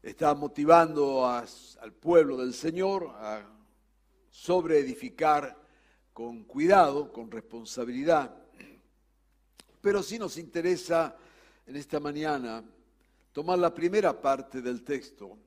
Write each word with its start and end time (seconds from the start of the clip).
Está 0.03 0.33
motivando 0.33 1.25
al 1.25 1.93
pueblo 1.93 2.37
del 2.37 2.53
Señor 2.53 3.09
a 3.15 3.41
sobreedificar 4.29 5.57
con 6.13 6.43
cuidado, 6.43 7.11
con 7.11 7.31
responsabilidad 7.31 8.38
pero 9.81 10.03
sí 10.03 10.19
nos 10.19 10.37
interesa 10.37 11.15
en 11.65 11.75
esta 11.75 11.99
mañana 11.99 12.63
tomar 13.31 13.59
la 13.59 13.73
primera 13.73 14.19
parte 14.19 14.61
del 14.61 14.83
texto, 14.83 15.37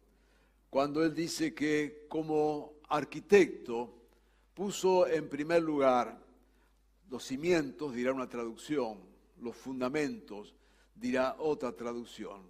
cuando 0.70 1.05
él 1.05 1.14
dice 1.14 1.55
que 1.55 2.06
como 2.08 2.74
arquitecto 2.89 3.92
puso 4.55 5.06
en 5.06 5.28
primer 5.28 5.62
lugar 5.62 6.19
los 7.11 7.24
cimientos, 7.24 7.94
dirá 7.94 8.12
una 8.12 8.28
traducción, 8.28 9.00
los 9.41 9.56
fundamentos, 9.56 10.55
dirá 10.94 11.36
otra 11.39 11.72
traducción, 11.72 12.42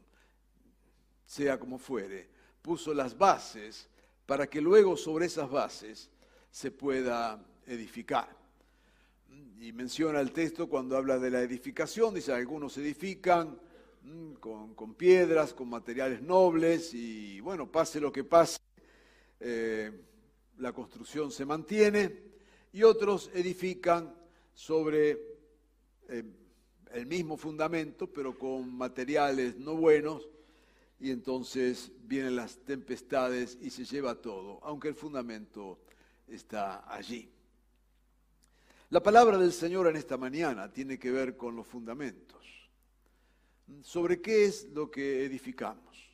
sea 1.26 1.58
como 1.58 1.78
fuere, 1.78 2.28
puso 2.60 2.94
las 2.94 3.16
bases 3.16 3.88
para 4.26 4.46
que 4.48 4.60
luego 4.60 4.96
sobre 4.96 5.26
esas 5.26 5.50
bases 5.50 6.08
se 6.50 6.70
pueda 6.70 7.44
edificar 7.66 8.41
y 9.62 9.72
menciona 9.72 10.20
el 10.20 10.32
texto 10.32 10.68
cuando 10.68 10.96
habla 10.96 11.18
de 11.18 11.30
la 11.30 11.40
edificación, 11.40 12.14
dice, 12.14 12.32
algunos 12.32 12.76
edifican 12.78 13.58
mm, 14.02 14.32
con, 14.34 14.94
piedras, 14.94 15.54
con 15.54 15.68
materiales 15.68 16.20
nobles, 16.20 16.92
y 16.94 17.40
bueno, 17.40 17.70
pase 17.70 18.00
lo 18.00 18.12
que 18.12 18.24
pase, 18.24 18.58
eh, 19.38 19.92
la 20.58 20.72
construcción 20.72 21.30
se 21.30 21.44
mantiene, 21.44 22.32
y 22.72 22.82
otros 22.82 23.30
edifican 23.34 24.12
sobre 24.52 25.10
eh, 26.08 26.24
el 26.92 27.06
mismo 27.06 27.36
fundamento, 27.36 28.12
pero 28.12 28.36
con 28.36 28.74
materiales 28.74 29.56
no 29.56 29.76
buenos, 29.76 30.28
y 30.98 31.10
entonces 31.10 31.92
vienen 32.02 32.36
las 32.36 32.58
tempestades 32.58 33.58
y 33.60 33.70
se 33.70 33.84
lleva 33.84 34.14
todo, 34.14 34.58
aunque 34.62 34.88
el 34.88 34.94
fundamento 34.94 35.78
está 36.26 36.92
allí. 36.92 37.30
La 38.92 39.02
palabra 39.02 39.38
del 39.38 39.54
Señor 39.54 39.86
en 39.86 39.96
esta 39.96 40.18
mañana 40.18 40.70
tiene 40.70 40.98
que 40.98 41.10
ver 41.10 41.34
con 41.34 41.56
los 41.56 41.66
fundamentos. 41.66 42.46
¿Sobre 43.80 44.20
qué 44.20 44.44
es 44.44 44.68
lo 44.68 44.90
que 44.90 45.24
edificamos? 45.24 46.10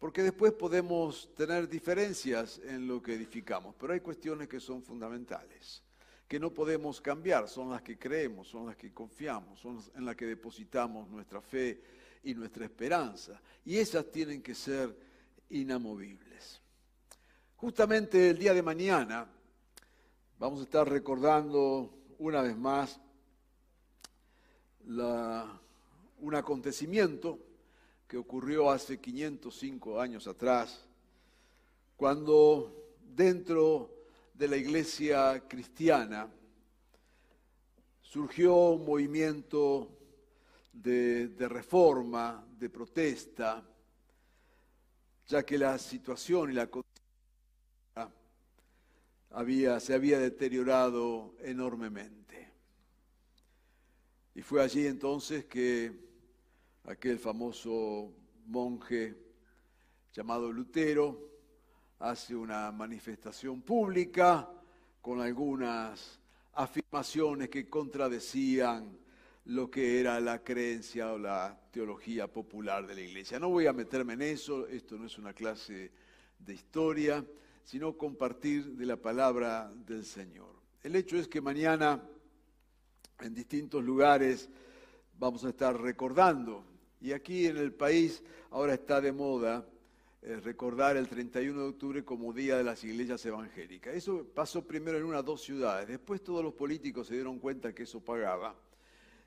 Porque 0.00 0.24
después 0.24 0.52
podemos 0.52 1.32
tener 1.36 1.68
diferencias 1.68 2.60
en 2.64 2.88
lo 2.88 3.00
que 3.00 3.14
edificamos, 3.14 3.76
pero 3.78 3.92
hay 3.92 4.00
cuestiones 4.00 4.48
que 4.48 4.58
son 4.58 4.82
fundamentales, 4.82 5.84
que 6.26 6.40
no 6.40 6.52
podemos 6.52 7.00
cambiar, 7.00 7.48
son 7.48 7.70
las 7.70 7.82
que 7.82 7.96
creemos, 7.96 8.48
son 8.48 8.66
las 8.66 8.74
que 8.74 8.92
confiamos, 8.92 9.60
son 9.60 9.80
en 9.94 10.04
las 10.04 10.16
que 10.16 10.26
depositamos 10.26 11.08
nuestra 11.08 11.40
fe 11.40 11.80
y 12.24 12.34
nuestra 12.34 12.64
esperanza. 12.64 13.40
Y 13.64 13.76
esas 13.76 14.10
tienen 14.10 14.42
que 14.42 14.56
ser 14.56 14.92
inamovibles. 15.50 16.60
Justamente 17.54 18.30
el 18.30 18.38
día 18.40 18.54
de 18.54 18.62
mañana 18.64 19.28
Vamos 20.40 20.60
a 20.60 20.62
estar 20.62 20.88
recordando 20.88 21.90
una 22.18 22.40
vez 22.40 22.56
más 22.56 22.98
un 24.86 26.34
acontecimiento 26.34 27.38
que 28.08 28.16
ocurrió 28.16 28.70
hace 28.70 28.98
505 28.98 30.00
años 30.00 30.26
atrás, 30.26 30.88
cuando 31.94 32.96
dentro 33.14 33.90
de 34.32 34.48
la 34.48 34.56
iglesia 34.56 35.46
cristiana 35.46 36.26
surgió 38.00 38.54
un 38.70 38.86
movimiento 38.86 39.90
de, 40.72 41.30
reforma, 41.50 42.42
de 42.58 42.70
protesta, 42.70 43.62
ya 45.26 45.42
que 45.42 45.58
la 45.58 45.76
situación 45.76 46.50
y 46.50 46.54
la 46.54 46.66
condición 46.66 46.99
se 49.80 49.94
había 49.94 50.18
deteriorado 50.18 51.34
enormemente. 51.40 52.48
Y 54.34 54.42
fue 54.42 54.62
allí 54.62 54.86
entonces 54.86 55.44
que 55.44 55.92
aquel 56.84 57.18
famoso 57.18 58.12
monje 58.46 59.14
llamado 60.12 60.52
Lutero 60.52 61.30
hace 62.00 62.34
una 62.34 62.72
manifestación 62.72 63.62
pública 63.62 64.48
con 65.00 65.20
algunas 65.20 66.18
afirmaciones 66.54 67.48
que 67.48 67.68
contradecían 67.68 68.98
lo 69.46 69.70
que 69.70 70.00
era 70.00 70.20
la 70.20 70.42
creencia 70.42 71.12
o 71.12 71.18
la 71.18 71.58
teología 71.70 72.26
popular 72.26 72.86
de 72.86 72.94
la 72.94 73.00
iglesia. 73.00 73.38
No 73.38 73.48
voy 73.48 73.66
a 73.66 73.72
meterme 73.72 74.14
en 74.14 74.22
eso, 74.22 74.66
esto 74.66 74.98
no 74.98 75.06
es 75.06 75.18
una 75.18 75.32
clase 75.32 75.90
de 76.38 76.54
historia, 76.54 77.24
sino 77.70 77.96
compartir 77.96 78.72
de 78.72 78.84
la 78.84 78.96
palabra 78.96 79.70
del 79.86 80.04
Señor. 80.04 80.56
El 80.82 80.96
hecho 80.96 81.16
es 81.16 81.28
que 81.28 81.40
mañana 81.40 82.02
en 83.20 83.32
distintos 83.32 83.84
lugares 83.84 84.48
vamos 85.16 85.44
a 85.44 85.50
estar 85.50 85.80
recordando, 85.80 86.64
y 87.00 87.12
aquí 87.12 87.46
en 87.46 87.58
el 87.58 87.72
país 87.72 88.24
ahora 88.50 88.74
está 88.74 89.00
de 89.00 89.12
moda 89.12 89.64
eh, 90.20 90.40
recordar 90.42 90.96
el 90.96 91.06
31 91.06 91.62
de 91.62 91.68
octubre 91.68 92.04
como 92.04 92.32
Día 92.32 92.56
de 92.56 92.64
las 92.64 92.82
Iglesias 92.82 93.24
Evangélicas. 93.24 93.94
Eso 93.94 94.26
pasó 94.34 94.66
primero 94.66 94.98
en 94.98 95.04
unas 95.04 95.24
dos 95.24 95.40
ciudades, 95.40 95.86
después 95.86 96.24
todos 96.24 96.42
los 96.42 96.54
políticos 96.54 97.06
se 97.06 97.14
dieron 97.14 97.38
cuenta 97.38 97.72
que 97.72 97.84
eso 97.84 98.00
pagaba, 98.00 98.56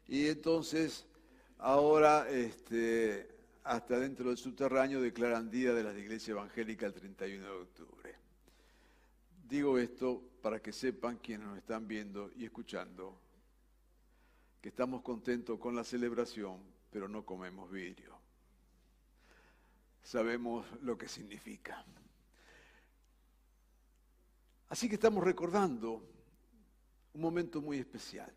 y 0.06 0.28
entonces 0.28 1.06
ahora 1.60 2.30
este, 2.30 3.26
hasta 3.64 4.00
dentro 4.00 4.28
del 4.28 4.38
subterráneo 4.38 5.00
declaran 5.00 5.50
Día 5.50 5.74
de 5.74 5.84
las 5.84 5.96
Iglesias 5.96 6.36
Evangélicas 6.36 6.94
el 6.94 7.00
31 7.00 7.42
de 7.42 7.50
octubre. 7.50 8.23
Digo 9.54 9.78
esto 9.78 10.20
para 10.42 10.60
que 10.60 10.72
sepan 10.72 11.18
quienes 11.18 11.46
nos 11.46 11.60
están 11.60 11.88
viendo 11.88 12.32
y 12.36 12.44
escuchando 12.44 13.20
que 14.60 14.70
estamos 14.70 15.04
contentos 15.04 15.60
con 15.60 15.76
la 15.76 15.84
celebración, 15.84 16.60
pero 16.90 17.08
no 17.08 17.24
comemos 17.24 17.70
vidrio. 17.70 18.18
Sabemos 20.02 20.66
lo 20.82 20.98
que 20.98 21.08
significa. 21.08 21.86
Así 24.70 24.90
que 24.90 24.96
estamos 24.96 25.24
recordando 25.24 26.04
un 27.14 27.22
momento 27.22 27.62
muy 27.62 27.78
especial. 27.78 28.34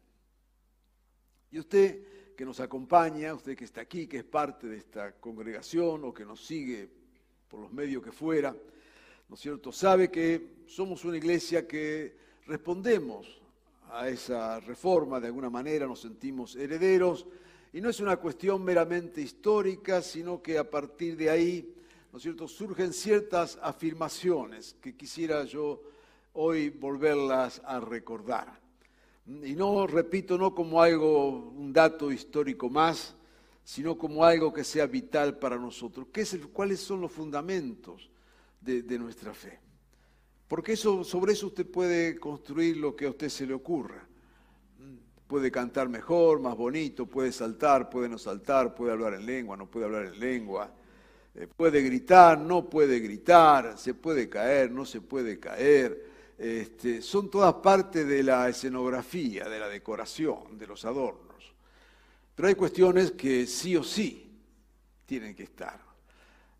Y 1.50 1.58
usted 1.58 2.34
que 2.36 2.44
nos 2.44 2.60
acompaña, 2.60 3.32
usted 3.32 3.56
que 3.56 3.64
está 3.64 3.80
aquí, 3.80 4.06
que 4.06 4.18
es 4.18 4.24
parte 4.24 4.66
de 4.66 4.76
esta 4.76 5.18
congregación 5.18 6.04
o 6.04 6.12
que 6.12 6.26
nos 6.26 6.44
sigue 6.44 6.90
por 7.48 7.60
los 7.60 7.72
medios 7.72 8.02
que 8.02 8.12
fuera, 8.12 8.54
¿no 9.28 9.34
es 9.34 9.40
cierto? 9.40 9.72
Sabe 9.72 10.10
que 10.10 10.64
somos 10.66 11.04
una 11.04 11.16
iglesia 11.16 11.66
que 11.66 12.16
respondemos 12.46 13.40
a 13.90 14.08
esa 14.08 14.60
reforma 14.60 15.20
de 15.20 15.28
alguna 15.28 15.50
manera, 15.50 15.86
nos 15.86 16.00
sentimos 16.00 16.56
herederos, 16.56 17.26
y 17.72 17.80
no 17.80 17.90
es 17.90 18.00
una 18.00 18.16
cuestión 18.16 18.64
meramente 18.64 19.20
histórica, 19.20 20.00
sino 20.00 20.42
que 20.42 20.58
a 20.58 20.68
partir 20.68 21.16
de 21.16 21.30
ahí, 21.30 21.74
¿no 22.12 22.18
es 22.18 22.22
cierto?, 22.22 22.48
surgen 22.48 22.92
ciertas 22.92 23.58
afirmaciones 23.60 24.76
que 24.80 24.96
quisiera 24.96 25.44
yo 25.44 25.82
hoy 26.32 26.70
volverlas 26.70 27.60
a 27.64 27.80
recordar. 27.80 28.60
Y 29.26 29.54
no, 29.54 29.86
repito, 29.86 30.38
no 30.38 30.54
como 30.54 30.80
algo, 30.80 31.50
un 31.50 31.72
dato 31.72 32.12
histórico 32.12 32.70
más, 32.70 33.14
sino 33.64 33.98
como 33.98 34.24
algo 34.24 34.52
que 34.52 34.62
sea 34.62 34.86
vital 34.86 35.38
para 35.38 35.56
nosotros. 35.56 36.06
¿Qué 36.12 36.20
es 36.20 36.38
¿Cuáles 36.52 36.78
son 36.78 37.00
los 37.00 37.10
fundamentos 37.10 38.08
de, 38.66 38.98
nuestra 38.98 39.32
fe. 39.32 39.58
Porque 40.48 40.72
eso, 40.72 41.04
sobre 41.04 41.32
eso 41.32 41.46
usted 41.46 41.66
puede 41.66 42.18
construir 42.18 42.76
lo 42.76 42.94
que 42.94 43.06
a 43.06 43.10
usted 43.10 43.28
se 43.28 43.46
le 43.46 43.54
ocurra. 43.54 44.06
puede 45.26 45.50
cantar 45.50 45.88
mejor, 45.88 46.40
más 46.40 46.56
bonito, 46.56 47.06
puede 47.06 47.32
saltar, 47.32 47.90
puede 47.90 48.08
no 48.08 48.18
saltar, 48.18 48.74
puede 48.74 48.92
hablar 48.92 49.14
en 49.14 49.26
lengua, 49.26 49.56
no 49.56 49.66
puede 49.66 49.86
hablar 49.86 50.06
en 50.06 50.20
lengua, 50.20 50.70
eh, 51.34 51.48
puede 51.48 51.82
gritar, 51.82 52.38
no 52.38 52.68
puede 52.70 53.00
gritar, 53.00 53.76
se 53.76 53.94
puede 53.94 54.28
caer, 54.28 54.70
no 54.70 54.84
se 54.84 55.00
puede 55.00 55.40
caer. 55.40 56.16
Este, 56.38 57.00
son 57.02 57.30
todas 57.30 57.54
parte 57.54 58.04
de 58.04 58.22
la 58.22 58.48
escenografía, 58.48 59.48
de 59.48 59.58
la 59.58 59.68
decoración, 59.68 60.58
de 60.58 60.66
los 60.66 60.84
adornos. 60.84 61.26
Pero 62.34 62.48
hay 62.48 62.54
cuestiones 62.54 63.12
que 63.12 63.46
sí 63.46 63.74
o 63.76 63.82
sí 63.82 64.30
tienen 65.06 65.34
que 65.34 65.44
estar, 65.44 65.80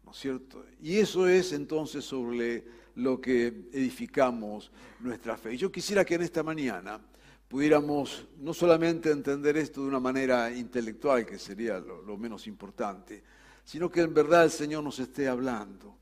¿no 0.06 0.12
es 0.12 0.18
cierto? 0.18 0.64
Y 0.80 0.98
eso 0.98 1.28
es 1.28 1.52
entonces 1.52 2.04
sobre 2.04 2.64
lo 2.94 3.20
que 3.20 3.48
edificamos 3.72 4.70
nuestra 5.00 5.36
fe. 5.36 5.54
Y 5.54 5.56
yo 5.56 5.70
quisiera 5.70 6.04
que 6.04 6.14
en 6.14 6.22
esta 6.22 6.44
mañana 6.44 7.00
pudiéramos 7.48 8.24
no 8.38 8.54
solamente 8.54 9.10
entender 9.10 9.56
esto 9.56 9.82
de 9.82 9.88
una 9.88 9.98
manera 9.98 10.50
intelectual, 10.52 11.26
que 11.26 11.38
sería 11.38 11.80
lo, 11.80 12.16
menos 12.16 12.46
importante, 12.46 13.22
sino 13.64 13.90
que 13.90 14.02
en 14.02 14.14
verdad 14.14 14.44
el 14.44 14.50
Señor 14.50 14.84
nos 14.84 15.00
esté 15.00 15.26
hablando, 15.26 15.96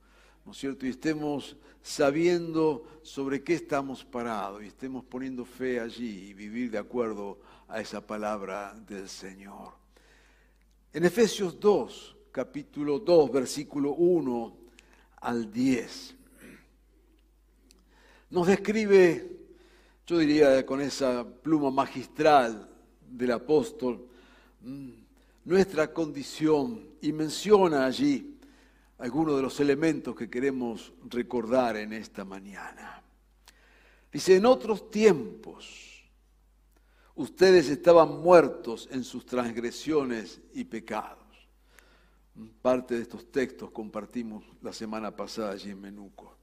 ¿no 0.45 0.53
es 0.53 0.59
cierto? 0.59 0.85
Y 0.87 0.91
estemos 0.91 1.57
sabiendo 1.83 3.01
sobre 3.03 3.43
qué 3.43 3.55
estamos 3.55 4.05
parados 4.05 4.63
y 4.63 4.67
estemos 4.67 5.03
poniendo 5.05 5.47
fe 5.47 5.81
allí 5.81 6.29
y 6.29 6.35
vivir 6.35 6.71
de 6.71 6.79
acuerdo 6.79 7.39
a 7.69 7.81
esa 7.81 8.07
palabra 8.07 8.75
del 8.87 9.09
Señor. 9.09 9.73
En 10.93 11.05
Efesios 11.05 11.59
2, 11.59 12.17
capítulo 12.35 12.99
2, 12.99 13.31
versículo 13.31 13.93
1 13.93 14.57
al 15.21 15.53
10, 15.53 16.17
nos 18.31 18.47
describe 18.49 19.35
yo 20.05 20.19
diría 20.19 20.67
con 20.67 20.81
esa 20.81 21.25
pluma 21.25 21.71
magistral 21.71 22.69
del 23.09 23.31
apóstol, 23.31 24.07
mm, 24.63 24.91
nuestra 25.45 25.93
condición 25.93 26.97
y 27.01 27.13
menciona 27.13 27.87
allí 27.87 28.37
algunos 28.99 29.37
de 29.37 29.43
los 29.43 29.61
elementos 29.61 30.17
que 30.17 30.29
queremos 30.29 30.93
recordar 31.09 31.77
en 31.77 31.93
esta 31.93 32.25
mañana. 32.25 33.01
Dice, 34.13 34.35
en 34.35 34.47
otros 34.47 34.91
tiempos 34.91 36.03
ustedes 37.15 37.69
estaban 37.69 38.21
muertos 38.21 38.89
en 38.91 39.05
sus 39.05 39.25
transgresiones 39.25 40.41
y 40.53 40.65
pecados. 40.65 41.24
Parte 42.63 42.95
de 42.97 43.03
estos 43.03 43.31
textos 43.31 43.71
compartimos 43.71 44.45
la 44.61 44.73
semana 44.73 45.15
pasada 45.15 45.53
allí 45.53 45.71
en 45.71 45.81
Menuco. 45.81 46.37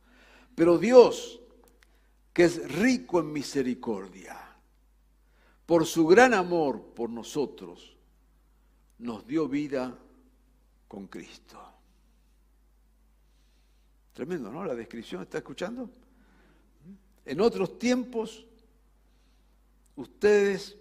Pero 0.56 0.78
Dios 0.78 1.42
que 2.34 2.46
es 2.46 2.72
rico 2.80 3.20
en 3.20 3.32
misericordia, 3.32 4.38
por 5.66 5.86
su 5.86 6.08
gran 6.08 6.34
amor 6.34 6.94
por 6.94 7.10
nosotros, 7.10 7.98
nos 9.00 9.26
dio 9.26 9.48
vida 9.48 9.98
con 10.88 11.08
Cristo. 11.08 11.60
Tremendo, 14.14 14.52
¿no? 14.52 14.64
La 14.64 14.76
descripción, 14.76 15.24
¿está 15.24 15.40
escuchando? 15.40 15.90
En 17.26 17.42
otros 17.42 17.78
tiempos, 17.78 18.46
ustedes, 19.96 20.78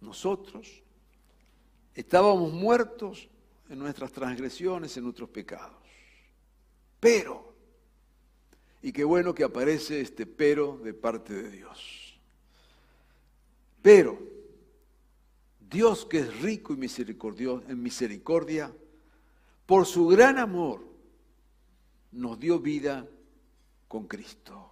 nosotros, 0.00 0.82
estábamos 1.94 2.52
muertos 2.52 3.28
en 3.68 3.78
nuestras 3.78 4.12
transgresiones, 4.12 4.96
en 4.96 5.04
nuestros 5.04 5.28
pecados. 5.28 5.76
Pero 7.00 7.48
y 8.82 8.92
qué 8.92 9.04
bueno 9.04 9.34
que 9.34 9.44
aparece 9.44 10.00
este 10.00 10.26
pero 10.26 10.78
de 10.78 10.94
parte 10.94 11.34
de 11.34 11.50
Dios. 11.50 12.18
Pero 13.82 14.18
Dios 15.60 16.06
que 16.06 16.20
es 16.20 16.40
rico 16.40 16.72
y 16.72 16.76
misericordioso 16.76 17.64
en 17.68 17.82
misericordia, 17.82 18.72
por 19.66 19.84
su 19.84 20.06
gran 20.06 20.38
amor, 20.38 20.82
nos 22.12 22.38
dio 22.38 22.58
vida 22.58 23.06
con 23.86 24.06
Cristo. 24.06 24.70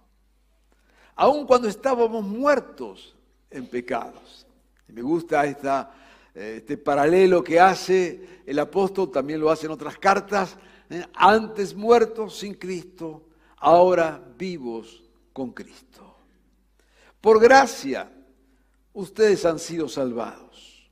Aun 1.15 1.45
cuando 1.45 1.67
estábamos 1.67 2.23
muertos 2.23 3.15
en 3.49 3.67
pecados. 3.67 4.45
me 4.87 5.01
gusta 5.01 5.45
esta, 5.45 5.91
este 6.37 6.77
paralelo 6.77 7.43
que 7.43 7.59
hace 7.59 8.41
el 8.45 8.59
apóstol, 8.59 9.11
también 9.11 9.39
lo 9.39 9.49
hace 9.49 9.65
en 9.65 9.71
otras 9.71 9.97
cartas, 9.97 10.57
¿eh? 10.89 11.03
antes 11.13 11.73
muertos 11.75 12.37
sin 12.37 12.53
Cristo, 12.53 13.29
ahora 13.57 14.23
vivos 14.37 15.03
con 15.33 15.51
Cristo. 15.51 16.15
Por 17.19 17.41
gracia, 17.41 18.11
ustedes 18.93 19.45
han 19.45 19.59
sido 19.59 19.89
salvados. 19.89 20.89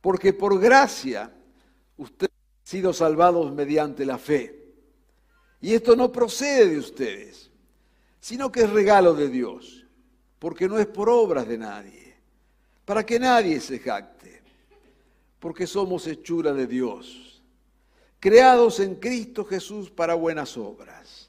Porque 0.00 0.32
por 0.32 0.58
gracia, 0.60 1.32
ustedes 1.96 2.32
han 2.32 2.66
sido 2.66 2.92
salvados 2.92 3.52
mediante 3.52 4.04
la 4.04 4.18
fe. 4.18 4.62
Y 5.60 5.74
esto 5.74 5.94
no 5.94 6.10
procede 6.10 6.68
de 6.68 6.78
ustedes, 6.78 7.50
sino 8.20 8.50
que 8.50 8.62
es 8.62 8.70
regalo 8.70 9.14
de 9.14 9.28
Dios, 9.28 9.86
porque 10.38 10.68
no 10.68 10.78
es 10.78 10.86
por 10.88 11.08
obras 11.08 11.46
de 11.46 11.56
nadie, 11.56 12.16
para 12.84 13.06
que 13.06 13.20
nadie 13.20 13.60
se 13.60 13.78
jacte, 13.78 14.11
porque 15.42 15.66
somos 15.66 16.06
hechura 16.06 16.54
de 16.54 16.66
Dios, 16.68 17.42
creados 18.20 18.78
en 18.78 18.94
Cristo 18.94 19.44
Jesús 19.44 19.90
para 19.90 20.14
buenas 20.14 20.56
obras 20.56 21.28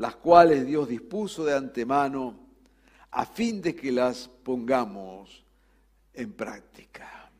las 0.00 0.16
cuales 0.16 0.66
Dios 0.66 0.88
dispuso 0.88 1.44
de 1.44 1.54
antemano 1.54 2.34
a 3.10 3.26
fin 3.26 3.60
de 3.60 3.74
que 3.74 3.92
las 3.92 4.28
pongamos 4.28 5.44
en 6.14 6.32
práctica. 6.32 7.30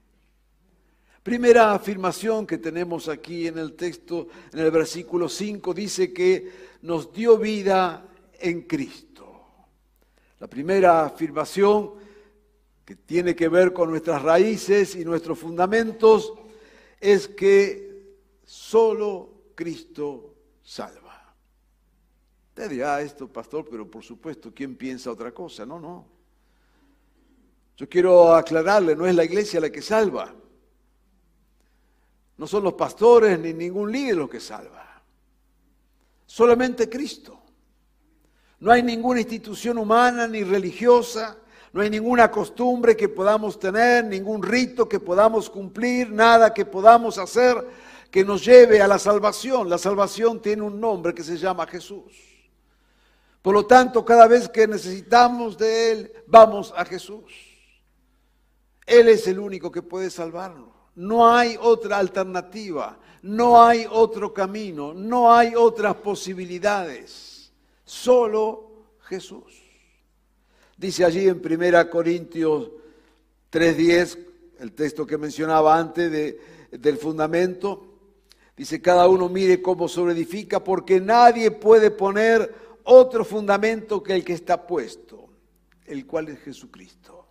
Primera 1.23 1.73
afirmación 1.73 2.47
que 2.47 2.59
tenemos 2.59 3.09
aquí 3.09 3.47
en 3.47 3.57
el 3.57 3.73
texto, 3.73 4.29
en 4.53 4.59
el 4.59 4.71
versículo 4.71 5.27
5, 5.27 5.73
dice 5.73 6.13
que 6.13 6.53
nos 6.83 7.11
dio 7.15 7.39
vida 7.39 8.07
en 8.39 8.63
Cristo. 8.63 9.41
La 10.39 10.47
primera 10.47 11.07
afirmación 11.07 11.93
que 12.91 12.97
tiene 12.97 13.37
que 13.37 13.49
ver 13.49 13.73
con 13.73 13.89
nuestras 13.89 14.21
raíces 14.21 14.97
y 14.97 15.05
nuestros 15.05 15.39
fundamentos 15.39 16.35
es 16.99 17.29
que 17.29 18.17
solo 18.45 19.53
Cristo 19.55 20.35
salva. 20.61 21.37
Usted 22.49 22.69
dirá 22.69 22.97
ah, 22.97 23.03
esto, 23.03 23.29
pastor, 23.29 23.65
pero 23.71 23.89
por 23.89 24.03
supuesto, 24.03 24.53
¿quién 24.53 24.75
piensa 24.75 25.09
otra 25.09 25.31
cosa? 25.31 25.65
No, 25.65 25.79
no. 25.79 26.05
Yo 27.77 27.89
quiero 27.89 28.35
aclararle, 28.35 28.97
no 28.97 29.07
es 29.07 29.15
la 29.15 29.23
iglesia 29.23 29.61
la 29.61 29.71
que 29.71 29.83
salva. 29.83 30.35
No 32.39 32.47
son 32.49 32.65
los 32.65 32.75
pastores 32.75 33.39
ni 33.39 33.53
ningún 33.53 33.93
líder 33.93 34.17
los 34.17 34.29
que 34.29 34.41
salva. 34.41 35.01
Solamente 36.27 36.89
Cristo. 36.89 37.41
No 38.59 38.73
hay 38.73 38.83
ninguna 38.83 39.21
institución 39.21 39.79
humana 39.79 40.27
ni 40.27 40.43
religiosa, 40.43 41.39
no 41.73 41.81
hay 41.81 41.91
ninguna 41.91 42.31
costumbre 42.31 42.97
que 42.97 43.09
podamos 43.09 43.59
tener, 43.59 44.05
ningún 44.05 44.43
rito 44.43 44.89
que 44.89 44.99
podamos 44.99 45.49
cumplir, 45.49 46.11
nada 46.11 46.53
que 46.53 46.65
podamos 46.65 47.19
hacer 47.19 47.65
que 48.11 48.25
nos 48.25 48.45
lleve 48.45 48.83
a 48.83 48.89
la 48.89 48.99
salvación. 48.99 49.69
La 49.69 49.79
salvación 49.79 50.41
tiene 50.41 50.63
un 50.63 50.81
nombre 50.81 51.15
que 51.15 51.23
se 51.23 51.37
llama 51.37 51.67
Jesús. 51.67 52.13
Por 53.41 53.55
lo 53.55 53.67
tanto, 53.67 54.05
cada 54.05 54.27
vez 54.27 54.49
que 54.49 54.67
necesitamos 54.67 55.57
de 55.57 55.93
Él, 55.93 56.13
vamos 56.27 56.75
a 56.77 56.85
Jesús. 56.85 57.25
Él 58.85 59.09
es 59.09 59.27
el 59.29 59.39
único 59.39 59.71
que 59.71 59.83
puede 59.83 60.11
salvarnos. 60.11 60.69
No 60.97 61.33
hay 61.33 61.57
otra 61.59 61.99
alternativa, 61.99 62.99
no 63.23 63.63
hay 63.63 63.87
otro 63.89 64.35
camino, 64.35 64.93
no 64.93 65.33
hay 65.33 65.55
otras 65.55 65.95
posibilidades. 65.97 67.53
Solo 67.85 68.89
Jesús. 69.03 69.60
Dice 70.81 71.05
allí 71.05 71.29
en 71.29 71.43
1 71.45 71.91
Corintios 71.91 72.71
3:10, 73.53 74.19
el 74.61 74.73
texto 74.73 75.07
que 75.07 75.19
mencionaba 75.19 75.79
antes 75.79 76.39
del 76.71 76.97
fundamento, 76.97 77.99
dice, 78.57 78.81
cada 78.81 79.07
uno 79.07 79.29
mire 79.29 79.61
cómo 79.61 79.89
sobreedifica, 79.89 80.65
porque 80.65 80.99
nadie 80.99 81.51
puede 81.51 81.91
poner 81.91 82.55
otro 82.85 83.27
fundamento 83.27 84.03
que 84.03 84.15
el 84.15 84.25
que 84.25 84.33
está 84.33 84.67
puesto, 84.67 85.29
el 85.85 86.07
cual 86.07 86.29
es 86.29 86.41
Jesucristo. 86.41 87.27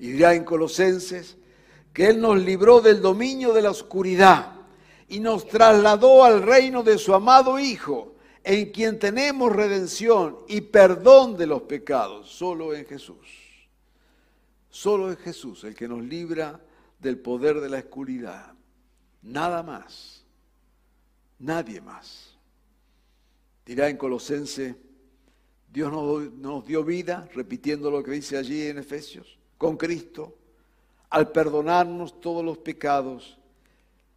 Y 0.00 0.10
dirá 0.10 0.34
en 0.34 0.42
Colosenses 0.42 1.36
que 1.92 2.08
Él 2.08 2.20
nos 2.20 2.42
libró 2.42 2.80
del 2.80 3.00
dominio 3.00 3.52
de 3.52 3.62
la 3.62 3.70
oscuridad 3.70 4.54
y 5.06 5.20
nos 5.20 5.46
trasladó 5.46 6.24
al 6.24 6.42
reino 6.42 6.82
de 6.82 6.98
su 6.98 7.14
amado 7.14 7.60
Hijo, 7.60 8.16
en 8.44 8.72
quien 8.72 8.98
tenemos 8.98 9.54
redención 9.54 10.38
y 10.48 10.60
perdón 10.60 11.36
de 11.36 11.46
los 11.46 11.62
pecados, 11.62 12.30
solo 12.30 12.74
en 12.74 12.86
Jesús. 12.86 13.26
Solo 14.70 15.10
en 15.10 15.16
Jesús, 15.16 15.64
el 15.64 15.74
que 15.74 15.88
nos 15.88 16.02
libra 16.02 16.60
del 16.98 17.18
poder 17.18 17.60
de 17.60 17.68
la 17.68 17.78
oscuridad. 17.78 18.54
Nada 19.22 19.62
más. 19.62 20.24
Nadie 21.38 21.80
más 21.80 22.30
dirá 23.70 23.88
en 23.88 23.96
Colosense 23.96 24.74
Dios 25.72 25.92
nos, 25.92 26.32
nos 26.32 26.66
dio 26.66 26.82
vida, 26.82 27.28
repitiendo 27.32 27.88
lo 27.88 28.02
que 28.02 28.10
dice 28.10 28.36
allí 28.36 28.66
en 28.66 28.78
Efesios, 28.78 29.38
con 29.56 29.76
Cristo, 29.76 30.36
al 31.08 31.30
perdonarnos 31.30 32.20
todos 32.20 32.44
los 32.44 32.58
pecados 32.58 33.38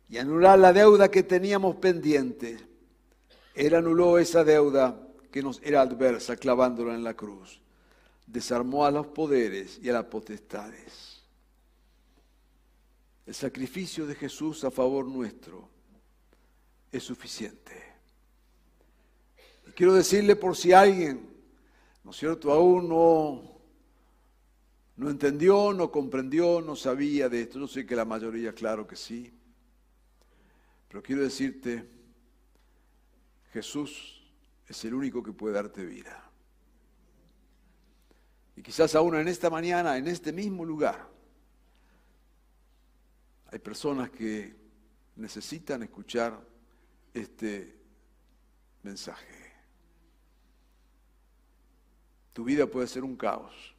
y 0.09 0.17
anular 0.17 0.57
la 0.57 0.73
deuda 0.73 1.11
que 1.11 1.21
teníamos 1.21 1.75
pendiente. 1.75 2.57
Él 3.53 3.75
anuló 3.75 4.17
esa 4.17 4.43
deuda 4.43 4.99
que 5.31 5.43
nos 5.43 5.61
era 5.63 5.81
adversa 5.81 6.37
clavándola 6.37 6.95
en 6.95 7.03
la 7.03 7.15
cruz. 7.15 7.61
Desarmó 8.25 8.85
a 8.85 8.91
los 8.91 9.07
poderes 9.07 9.79
y 9.81 9.89
a 9.89 9.93
las 9.93 10.05
potestades. 10.05 11.21
El 13.25 13.33
sacrificio 13.33 14.05
de 14.05 14.15
Jesús 14.15 14.63
a 14.63 14.71
favor 14.71 15.05
nuestro 15.05 15.69
es 16.91 17.03
suficiente. 17.03 17.73
Y 19.67 19.71
quiero 19.71 19.93
decirle 19.93 20.35
por 20.35 20.55
si 20.57 20.73
alguien, 20.73 21.29
¿no 22.03 22.11
es 22.11 22.17
cierto?, 22.17 22.51
aún 22.51 22.89
no, 22.89 23.53
no 24.97 25.09
entendió, 25.09 25.73
no 25.73 25.91
comprendió, 25.91 26.61
no 26.61 26.75
sabía 26.75 27.29
de 27.29 27.41
esto. 27.41 27.59
Yo 27.59 27.67
sé 27.67 27.85
que 27.85 27.95
la 27.95 28.05
mayoría, 28.05 28.53
claro 28.53 28.85
que 28.85 28.95
sí. 28.95 29.33
Pero 30.87 31.01
quiero 31.01 31.23
decirte, 31.23 31.92
Jesús 33.53 34.19
es 34.67 34.83
el 34.83 34.95
único 34.95 35.21
que 35.21 35.31
puede 35.31 35.53
darte 35.53 35.85
vida. 35.85 36.27
Y 38.55 38.63
quizás 38.63 38.95
aún 38.95 39.13
en 39.13 39.27
esta 39.27 39.51
mañana, 39.51 39.95
en 39.95 40.07
este 40.07 40.33
mismo 40.33 40.65
lugar, 40.65 41.07
hay 43.51 43.59
personas 43.59 44.09
que 44.09 44.55
necesitan 45.15 45.83
escuchar 45.83 46.43
este 47.13 47.79
mensaje. 48.81 49.53
Tu 52.33 52.43
vida 52.43 52.65
puede 52.65 52.87
ser 52.87 53.03
un 53.03 53.15
caos. 53.15 53.75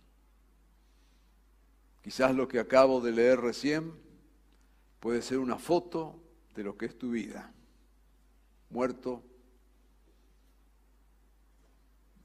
Quizás 2.01 2.33
lo 2.33 2.47
que 2.47 2.61
acabo 2.61 3.01
de 3.01 3.11
leer 3.11 3.41
recién 3.41 3.93
puede 5.01 5.21
ser 5.21 5.39
una 5.39 5.59
foto 5.59 6.23
de 6.55 6.63
lo 6.63 6.79
que 6.79 6.87
es 6.87 6.97
tu 6.97 7.11
vida. 7.11 7.53
Muerto 8.71 9.25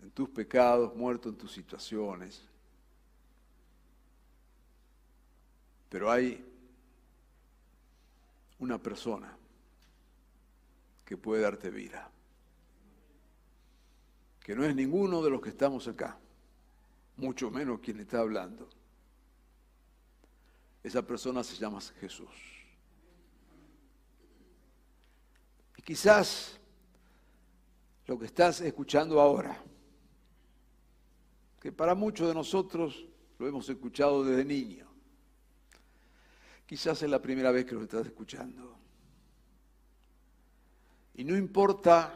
en 0.01 0.11
tus 0.11 0.29
pecados, 0.29 0.95
muerto 0.95 1.29
en 1.29 1.37
tus 1.37 1.51
situaciones. 1.51 2.47
Pero 5.89 6.11
hay 6.11 6.45
una 8.59 8.77
persona 8.77 9.35
que 11.05 11.17
puede 11.17 11.41
darte 11.41 11.69
vida, 11.69 12.09
que 14.41 14.55
no 14.55 14.63
es 14.63 14.75
ninguno 14.75 15.23
de 15.23 15.31
los 15.31 15.41
que 15.41 15.49
estamos 15.49 15.87
acá, 15.87 16.17
mucho 17.17 17.49
menos 17.49 17.79
quien 17.79 17.99
está 17.99 18.19
hablando. 18.19 18.69
Esa 20.83 21.01
persona 21.01 21.43
se 21.43 21.55
llama 21.55 21.81
Jesús. 21.99 22.29
Y 25.77 25.81
quizás 25.81 26.59
lo 28.05 28.17
que 28.17 28.25
estás 28.25 28.61
escuchando 28.61 29.19
ahora, 29.19 29.61
que 31.59 31.71
para 31.71 31.95
muchos 31.95 32.27
de 32.27 32.33
nosotros 32.33 33.05
lo 33.37 33.47
hemos 33.47 33.69
escuchado 33.69 34.23
desde 34.23 34.45
niño, 34.45 34.89
Quizás 36.69 37.01
es 37.01 37.09
la 37.09 37.19
primera 37.19 37.49
vez 37.49 37.65
que 37.65 37.73
lo 37.73 37.81
estás 37.81 38.05
escuchando. 38.05 38.77
Y 41.15 41.23
no 41.23 41.35
importa 41.35 42.13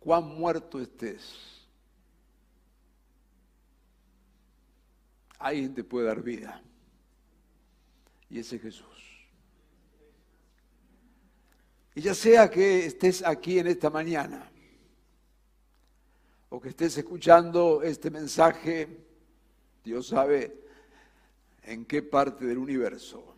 cuán 0.00 0.24
muerto 0.24 0.80
estés, 0.80 1.68
alguien 5.38 5.74
te 5.74 5.84
puede 5.84 6.06
dar 6.06 6.22
vida. 6.22 6.62
Y 8.30 8.38
ese 8.38 8.56
es 8.56 8.62
Jesús. 8.62 9.28
Y 11.94 12.00
ya 12.00 12.14
sea 12.14 12.50
que 12.50 12.86
estés 12.86 13.22
aquí 13.22 13.58
en 13.58 13.66
esta 13.66 13.90
mañana 13.90 14.50
o 16.54 16.60
que 16.60 16.68
estés 16.68 16.96
escuchando 16.96 17.82
este 17.82 18.12
mensaje, 18.12 19.04
Dios 19.82 20.06
sabe 20.06 20.62
en 21.64 21.84
qué 21.84 22.00
parte 22.00 22.44
del 22.44 22.58
universo 22.58 23.34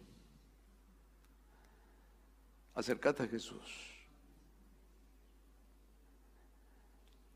acércate 2.74 3.22
a 3.22 3.26
Jesús. 3.26 3.62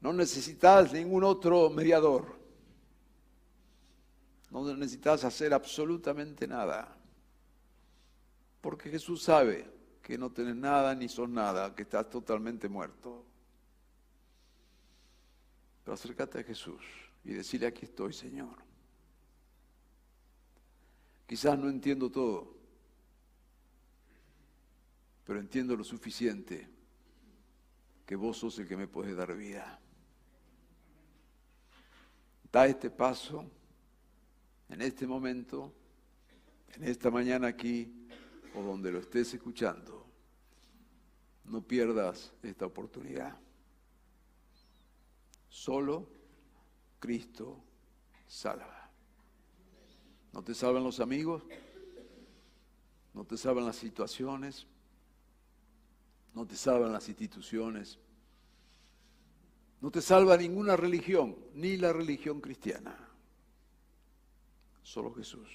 No 0.03 0.13
necesitas 0.13 0.93
ningún 0.93 1.25
otro 1.25 1.71
mediador. 1.71 2.39
No 4.51 4.63
necesitas 4.77 5.25
hacer 5.25 5.55
absolutamente 5.55 6.47
nada. 6.47 6.95
Porque 8.61 8.91
Jesús 8.91 9.23
sabe 9.23 9.67
que 10.03 10.19
no 10.19 10.31
tenés 10.31 10.57
nada 10.57 10.95
ni 10.95 11.09
son 11.09 11.33
nada, 11.33 11.75
que 11.75 11.85
estás 11.85 12.11
totalmente 12.11 12.69
muerto. 12.69 13.30
Pero 15.85 15.95
acércate 15.95 16.41
a 16.41 16.45
Jesús 16.45 16.83
y 17.25 17.33
decirle, 17.33 17.67
aquí 17.67 17.85
estoy, 17.85 18.13
Señor. 18.13 18.57
Quizás 21.27 21.59
no 21.59 21.69
entiendo 21.69 22.11
todo 22.11 22.61
pero 25.31 25.39
entiendo 25.39 25.77
lo 25.77 25.85
suficiente 25.85 26.67
que 28.05 28.17
vos 28.17 28.39
sos 28.39 28.59
el 28.59 28.67
que 28.67 28.77
me 28.77 28.89
puedes 28.89 29.15
dar 29.15 29.33
vida. 29.37 29.79
Da 32.51 32.67
este 32.67 32.91
paso 32.91 33.49
en 34.69 34.83
este 34.83 35.07
momento, 35.07 35.73
en 36.75 36.83
esta 36.83 37.13
mañana 37.13 37.47
aquí 37.47 38.09
o 38.57 38.61
donde 38.61 38.91
lo 38.91 38.99
estés 38.99 39.33
escuchando. 39.33 40.05
No 41.45 41.63
pierdas 41.63 42.33
esta 42.43 42.67
oportunidad. 42.67 43.39
Solo 45.51 46.09
Cristo 47.01 47.63
salva. 48.27 48.89
No 50.33 50.43
te 50.43 50.55
salvan 50.55 50.85
los 50.85 51.01
amigos, 51.01 51.43
no 53.13 53.25
te 53.25 53.37
salvan 53.37 53.67
las 53.67 53.77
situaciones, 53.77 54.67
no 56.35 56.47
te 56.47 56.55
salvan 56.55 56.93
las 56.93 57.09
instituciones, 57.09 57.99
no 59.81 59.91
te 59.91 60.01
salva 60.01 60.37
ninguna 60.37 60.77
religión, 60.77 61.37
ni 61.55 61.77
la 61.77 61.93
religión 61.93 62.41
cristiana, 62.41 62.97
solo 64.85 65.13
Jesús. 65.13 65.49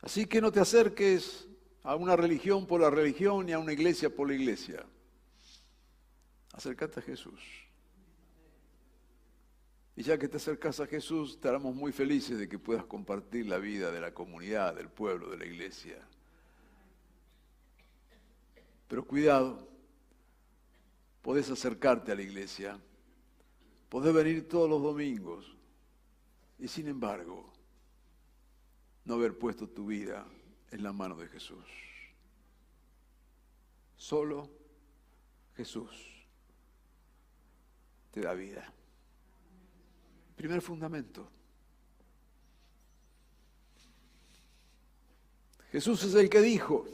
Así 0.00 0.24
que 0.24 0.40
no 0.40 0.50
te 0.50 0.60
acerques 0.60 1.46
a 1.82 1.96
una 1.96 2.16
religión 2.16 2.66
por 2.66 2.80
la 2.80 2.88
religión 2.88 3.44
ni 3.44 3.52
a 3.52 3.58
una 3.58 3.74
iglesia 3.74 4.08
por 4.14 4.28
la 4.28 4.34
iglesia. 4.34 4.86
Acércate 6.52 7.00
a 7.00 7.02
Jesús. 7.02 7.40
Y 9.96 10.02
ya 10.02 10.18
que 10.18 10.28
te 10.28 10.38
acercas 10.38 10.80
a 10.80 10.86
Jesús, 10.86 11.32
estaremos 11.32 11.74
muy 11.74 11.92
felices 11.92 12.38
de 12.38 12.48
que 12.48 12.58
puedas 12.58 12.84
compartir 12.84 13.46
la 13.46 13.58
vida 13.58 13.90
de 13.90 14.00
la 14.00 14.14
comunidad, 14.14 14.74
del 14.74 14.88
pueblo, 14.88 15.30
de 15.30 15.36
la 15.36 15.44
iglesia. 15.44 15.96
Pero 18.88 19.04
cuidado, 19.04 19.68
podés 21.22 21.50
acercarte 21.50 22.12
a 22.12 22.14
la 22.14 22.22
iglesia, 22.22 22.80
podés 23.88 24.14
venir 24.14 24.48
todos 24.48 24.68
los 24.70 24.82
domingos 24.82 25.54
y 26.58 26.66
sin 26.66 26.88
embargo 26.88 27.52
no 29.04 29.14
haber 29.14 29.38
puesto 29.38 29.68
tu 29.68 29.86
vida 29.86 30.26
en 30.70 30.82
la 30.82 30.92
mano 30.92 31.16
de 31.16 31.28
Jesús. 31.28 31.64
Solo 33.96 34.48
Jesús 35.56 36.09
te 38.10 38.20
da 38.20 38.34
vida. 38.34 38.72
Primer 40.36 40.60
fundamento. 40.62 41.30
Jesús 45.70 46.02
es 46.04 46.14
el 46.14 46.28
que 46.28 46.40
dijo, 46.40 46.86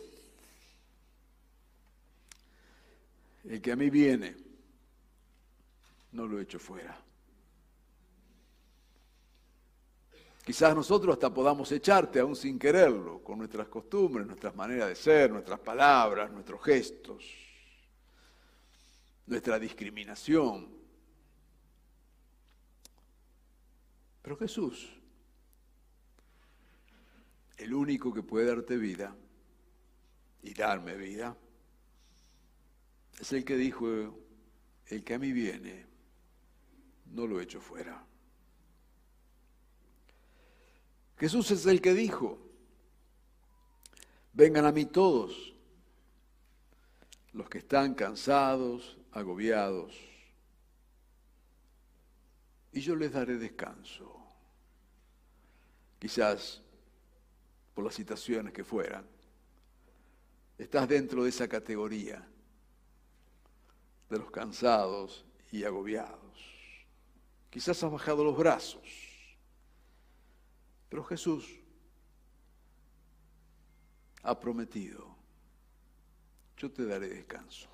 El 3.48 3.62
que 3.62 3.70
a 3.70 3.76
mí 3.76 3.90
viene, 3.90 4.36
no 6.12 6.26
lo 6.26 6.40
echo 6.40 6.58
fuera. 6.58 7.00
Quizás 10.44 10.74
nosotros 10.74 11.14
hasta 11.14 11.32
podamos 11.32 11.70
echarte 11.72 12.20
aún 12.20 12.36
sin 12.36 12.58
quererlo, 12.58 13.22
con 13.22 13.38
nuestras 13.38 13.68
costumbres, 13.68 14.26
nuestras 14.26 14.54
maneras 14.54 14.88
de 14.88 14.94
ser, 14.94 15.30
nuestras 15.30 15.60
palabras, 15.60 16.30
nuestros 16.30 16.62
gestos, 16.62 17.24
nuestra 19.26 19.58
discriminación. 19.58 20.75
Pero 24.26 24.36
Jesús, 24.38 24.88
el 27.58 27.72
único 27.72 28.12
que 28.12 28.24
puede 28.24 28.46
darte 28.46 28.76
vida 28.76 29.14
y 30.42 30.52
darme 30.52 30.96
vida, 30.96 31.36
es 33.20 33.32
el 33.32 33.44
que 33.44 33.56
dijo, 33.56 33.86
el 34.88 35.04
que 35.04 35.14
a 35.14 35.20
mí 35.20 35.30
viene, 35.30 35.86
no 37.12 37.28
lo 37.28 37.40
echo 37.40 37.60
fuera. 37.60 38.04
Jesús 41.18 41.52
es 41.52 41.64
el 41.66 41.80
que 41.80 41.94
dijo, 41.94 42.36
vengan 44.32 44.66
a 44.66 44.72
mí 44.72 44.86
todos 44.86 45.54
los 47.32 47.48
que 47.48 47.58
están 47.58 47.94
cansados, 47.94 48.98
agobiados, 49.12 49.96
y 52.72 52.80
yo 52.80 52.96
les 52.96 53.12
daré 53.12 53.38
descanso. 53.38 54.15
Quizás 56.06 56.62
por 57.74 57.84
las 57.84 57.92
situaciones 57.92 58.52
que 58.52 58.62
fueran, 58.62 59.04
estás 60.56 60.86
dentro 60.86 61.24
de 61.24 61.30
esa 61.30 61.48
categoría 61.48 62.24
de 64.08 64.16
los 64.16 64.30
cansados 64.30 65.24
y 65.50 65.64
agobiados. 65.64 66.38
Quizás 67.50 67.82
has 67.82 67.90
bajado 67.90 68.22
los 68.22 68.38
brazos, 68.38 68.88
pero 70.88 71.02
Jesús 71.02 71.58
ha 74.22 74.38
prometido, 74.38 75.12
yo 76.56 76.70
te 76.70 76.86
daré 76.86 77.08
descanso. 77.08 77.68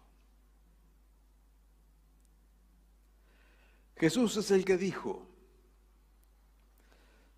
Jesús 3.99 4.39
es 4.39 4.51
el 4.53 4.65
que 4.65 4.79
dijo, 4.79 5.32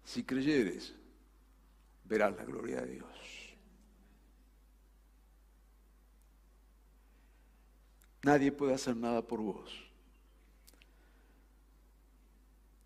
si 0.04 0.22
creyeres, 0.22 0.94
verás 2.04 2.36
la 2.36 2.44
gloria 2.44 2.80
de 2.82 2.92
Dios. 2.92 3.08
Nadie 8.22 8.52
puede 8.52 8.74
hacer 8.74 8.96
nada 8.96 9.22
por 9.26 9.40
vos. 9.40 9.70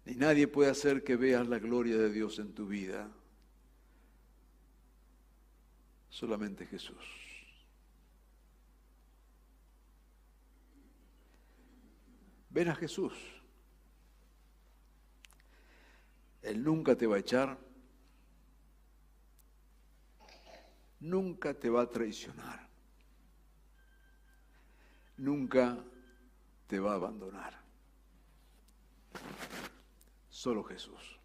Ni 0.05 0.15
nadie 0.15 0.49
puede 0.49 0.71
hacer 0.71 1.05
que 1.05 1.17
veas 1.17 1.47
la 1.47 1.59
gloria 1.59 1.97
de 1.97 2.11
Dios 2.11 2.39
en 2.39 2.55
tu 2.55 2.67
vida. 2.67 3.11
Solamente 6.09 6.67
Jesús. 6.67 6.97
Ven 12.51 12.69
a 12.69 12.75
Jesús. 12.75 13.13
Él 16.43 16.63
nunca 16.63 16.97
te 16.97 17.07
va 17.07 17.17
a 17.17 17.21
echar, 17.21 17.59
nunca 21.01 21.55
te 21.55 21.69
va 21.69 21.83
a 21.83 21.91
traicionar, 21.91 22.69
nunca 25.17 25.79
te 26.67 26.79
va 26.79 26.93
a 26.93 26.97
abandonar. 26.97 27.59
Solo 30.29 30.63
Jesús. 30.65 31.19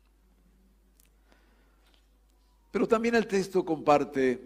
Pero 2.72 2.88
también 2.88 3.14
el 3.14 3.28
texto 3.28 3.64
comparte 3.64 4.42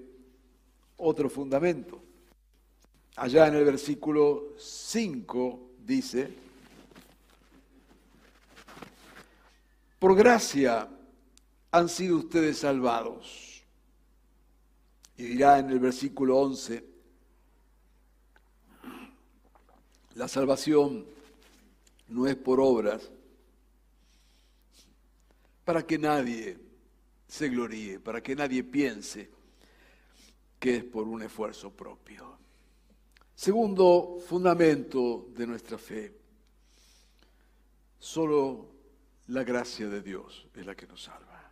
otro 0.98 1.30
fundamento. 1.30 2.04
Allá 3.16 3.48
en 3.48 3.56
el 3.56 3.64
versículo 3.64 4.54
5 4.58 5.72
dice, 5.80 6.47
Por 10.00 10.16
gracia 10.16 10.90
han 11.72 11.90
sido 11.90 12.18
ustedes 12.18 12.60
salvados. 12.60 13.64
Y 15.18 15.24
dirá 15.24 15.58
en 15.58 15.72
el 15.72 15.80
versículo 15.80 16.38
11, 16.38 16.84
la 20.14 20.28
salvación 20.28 21.06
no 22.10 22.28
es 22.28 22.36
por 22.36 22.60
obras, 22.62 23.10
para 25.66 25.86
que 25.86 25.98
nadie 25.98 26.58
se 27.28 27.50
gloríe, 27.50 28.00
para 28.00 28.22
que 28.22 28.36
nadie 28.36 28.64
piense 28.64 29.30
que 30.60 30.78
es 30.78 30.84
por 30.84 31.08
un 31.08 31.24
esfuerzo 31.24 31.72
propio. 31.72 32.38
Segundo 33.36 34.20
fundamento 34.26 35.28
de 35.36 35.48
nuestra 35.48 35.78
fe, 35.78 36.16
solo 38.00 38.77
la 39.28 39.44
gracia 39.44 39.88
de 39.90 40.02
Dios 40.02 40.48
es 40.54 40.66
la 40.66 40.76
que 40.76 40.88
nos 40.88 41.04
salva. 41.04 41.52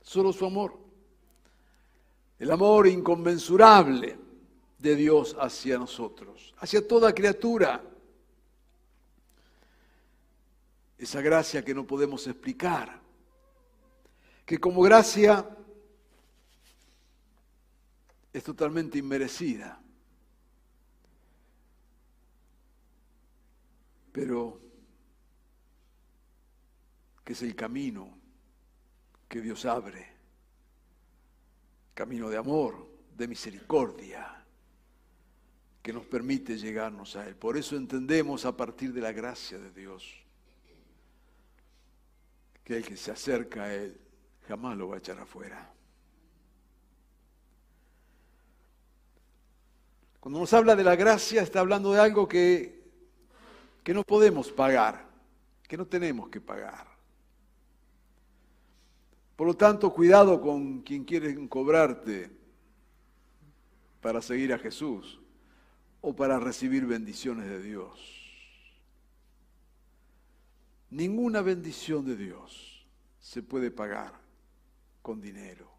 Solo 0.00 0.32
su 0.32 0.44
amor. 0.44 0.78
El 2.38 2.50
amor 2.50 2.86
inconmensurable 2.86 4.18
de 4.78 4.94
Dios 4.96 5.36
hacia 5.40 5.78
nosotros, 5.78 6.54
hacia 6.58 6.86
toda 6.86 7.14
criatura. 7.14 7.82
Esa 10.98 11.20
gracia 11.20 11.64
que 11.64 11.74
no 11.74 11.86
podemos 11.86 12.26
explicar, 12.26 13.00
que 14.44 14.58
como 14.58 14.82
gracia 14.82 15.48
es 18.32 18.42
totalmente 18.42 18.98
inmerecida. 18.98 19.80
Pero 24.12 24.65
que 27.26 27.32
es 27.32 27.42
el 27.42 27.56
camino 27.56 28.08
que 29.28 29.40
Dios 29.40 29.64
abre, 29.66 30.06
camino 31.92 32.30
de 32.30 32.36
amor, 32.36 32.88
de 33.16 33.26
misericordia, 33.26 34.44
que 35.82 35.92
nos 35.92 36.06
permite 36.06 36.56
llegarnos 36.56 37.16
a 37.16 37.26
Él. 37.26 37.34
Por 37.34 37.56
eso 37.56 37.74
entendemos 37.74 38.44
a 38.44 38.56
partir 38.56 38.92
de 38.92 39.00
la 39.00 39.10
gracia 39.10 39.58
de 39.58 39.72
Dios 39.72 40.14
que 42.62 42.76
el 42.76 42.86
que 42.86 42.96
se 42.96 43.10
acerca 43.10 43.64
a 43.64 43.74
Él 43.74 44.00
jamás 44.46 44.76
lo 44.76 44.86
va 44.86 44.94
a 44.94 44.98
echar 44.98 45.18
afuera. 45.18 45.74
Cuando 50.20 50.38
nos 50.38 50.52
habla 50.52 50.76
de 50.76 50.84
la 50.84 50.94
gracia 50.94 51.42
está 51.42 51.58
hablando 51.58 51.92
de 51.92 52.00
algo 52.00 52.28
que, 52.28 52.84
que 53.82 53.92
no 53.92 54.04
podemos 54.04 54.52
pagar, 54.52 55.08
que 55.66 55.76
no 55.76 55.88
tenemos 55.88 56.28
que 56.28 56.40
pagar. 56.40 56.95
Por 59.36 59.46
lo 59.46 59.54
tanto, 59.54 59.92
cuidado 59.92 60.40
con 60.40 60.80
quien 60.80 61.04
quiere 61.04 61.48
cobrarte 61.48 62.30
para 64.00 64.22
seguir 64.22 64.52
a 64.54 64.58
Jesús 64.58 65.20
o 66.00 66.16
para 66.16 66.40
recibir 66.40 66.86
bendiciones 66.86 67.46
de 67.46 67.62
Dios. 67.62 68.16
Ninguna 70.90 71.42
bendición 71.42 72.06
de 72.06 72.16
Dios 72.16 72.86
se 73.20 73.42
puede 73.42 73.70
pagar 73.70 74.14
con 75.02 75.20
dinero. 75.20 75.70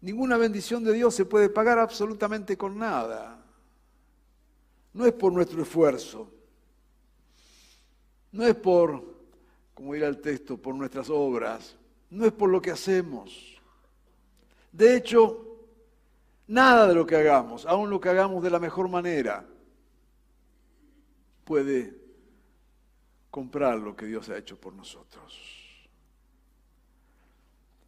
Ninguna 0.00 0.38
bendición 0.38 0.82
de 0.82 0.94
Dios 0.94 1.14
se 1.14 1.26
puede 1.26 1.50
pagar 1.50 1.78
absolutamente 1.78 2.56
con 2.56 2.78
nada. 2.78 3.44
No 4.92 5.06
es 5.06 5.12
por 5.12 5.32
nuestro 5.32 5.62
esfuerzo. 5.62 6.32
No 8.32 8.44
es 8.46 8.54
por 8.54 9.09
como 9.80 9.94
irá 9.94 10.08
el 10.08 10.20
texto, 10.20 10.58
por 10.58 10.74
nuestras 10.74 11.08
obras, 11.08 11.74
no 12.10 12.26
es 12.26 12.32
por 12.32 12.50
lo 12.50 12.60
que 12.60 12.70
hacemos. 12.70 13.58
De 14.70 14.94
hecho, 14.94 15.56
nada 16.48 16.86
de 16.86 16.94
lo 16.94 17.06
que 17.06 17.16
hagamos, 17.16 17.64
aun 17.64 17.88
lo 17.88 17.98
que 17.98 18.10
hagamos 18.10 18.42
de 18.42 18.50
la 18.50 18.58
mejor 18.58 18.90
manera, 18.90 19.42
puede 21.44 21.98
comprar 23.30 23.78
lo 23.78 23.96
que 23.96 24.04
Dios 24.04 24.28
ha 24.28 24.36
hecho 24.36 24.60
por 24.60 24.74
nosotros. 24.74 25.80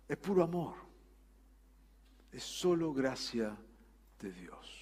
Es 0.08 0.16
puro 0.16 0.44
amor. 0.44 0.76
Es 2.32 2.42
solo 2.42 2.94
gracia 2.94 3.54
de 4.18 4.32
Dios. 4.32 4.81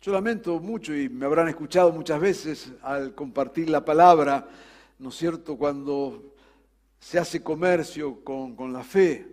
Yo 0.00 0.12
lamento 0.12 0.58
mucho 0.60 0.94
y 0.94 1.10
me 1.10 1.26
habrán 1.26 1.48
escuchado 1.48 1.92
muchas 1.92 2.18
veces 2.20 2.72
al 2.82 3.14
compartir 3.14 3.68
la 3.68 3.84
palabra, 3.84 4.48
¿no 4.98 5.10
es 5.10 5.14
cierto?, 5.14 5.58
cuando 5.58 6.34
se 6.98 7.18
hace 7.18 7.42
comercio 7.42 8.24
con, 8.24 8.56
con 8.56 8.72
la 8.72 8.82
fe, 8.82 9.26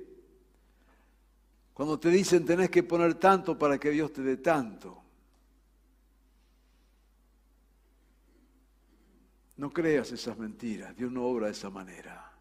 cuando 1.74 1.98
te 1.98 2.10
dicen 2.10 2.44
tenés 2.44 2.70
que 2.70 2.84
poner 2.84 3.16
tanto 3.16 3.58
para 3.58 3.78
que 3.78 3.92
Dios 3.92 4.12
te 4.12 4.22
dé 4.22 4.38
tanto. 4.38 5.02
No 9.56 9.72
creas 9.72 10.12
esas 10.12 10.38
mentiras, 10.38 10.96
Dios 10.96 11.12
no 11.12 11.26
obra 11.26 11.46
de 11.48 11.54
esa 11.54 11.70
manera. 11.70 12.34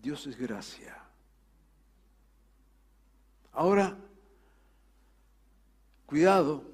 Dios 0.00 0.26
es 0.26 0.38
gracia. 0.38 0.96
Ahora, 3.52 3.98
Cuidado. 6.08 6.64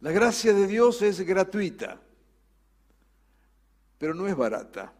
La 0.00 0.12
gracia 0.12 0.52
de 0.52 0.66
Dios 0.66 1.00
es 1.00 1.22
gratuita, 1.22 1.98
pero 3.96 4.12
no 4.12 4.28
es 4.28 4.36
barata. 4.36 4.92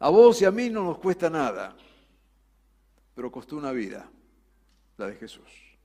A 0.00 0.08
vos 0.08 0.42
y 0.42 0.44
a 0.44 0.50
mí 0.50 0.68
no 0.68 0.82
nos 0.82 0.98
cuesta 0.98 1.30
nada, 1.30 1.76
pero 3.14 3.30
costó 3.30 3.56
una 3.58 3.70
vida, 3.70 4.10
la 4.96 5.06
de 5.06 5.14
Jesús. 5.14 5.76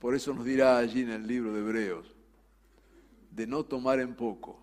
Por 0.00 0.16
eso 0.16 0.34
nos 0.34 0.44
dirá 0.44 0.78
allí 0.78 1.02
en 1.02 1.10
el 1.10 1.24
libro 1.24 1.52
de 1.52 1.60
Hebreos, 1.60 2.12
de 3.30 3.46
no 3.46 3.64
tomar 3.64 4.00
en 4.00 4.16
poco 4.16 4.60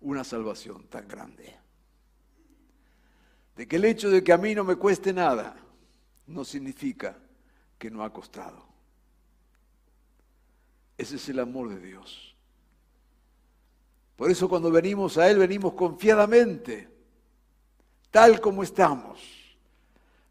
una 0.00 0.22
salvación 0.22 0.84
tan 0.84 1.08
grande. 1.08 1.61
Que 3.66 3.76
el 3.76 3.84
hecho 3.84 4.10
de 4.10 4.22
que 4.22 4.32
a 4.32 4.38
mí 4.38 4.54
no 4.54 4.64
me 4.64 4.76
cueste 4.76 5.12
nada 5.12 5.56
no 6.26 6.44
significa 6.44 7.16
que 7.78 7.90
no 7.90 8.02
ha 8.02 8.12
costado. 8.12 8.64
Ese 10.96 11.16
es 11.16 11.28
el 11.28 11.40
amor 11.40 11.68
de 11.68 11.80
Dios. 11.80 12.36
Por 14.16 14.30
eso 14.30 14.48
cuando 14.48 14.70
venimos 14.70 15.18
a 15.18 15.28
Él 15.28 15.38
venimos 15.38 15.74
confiadamente, 15.74 16.88
tal 18.10 18.40
como 18.40 18.62
estamos. 18.62 19.20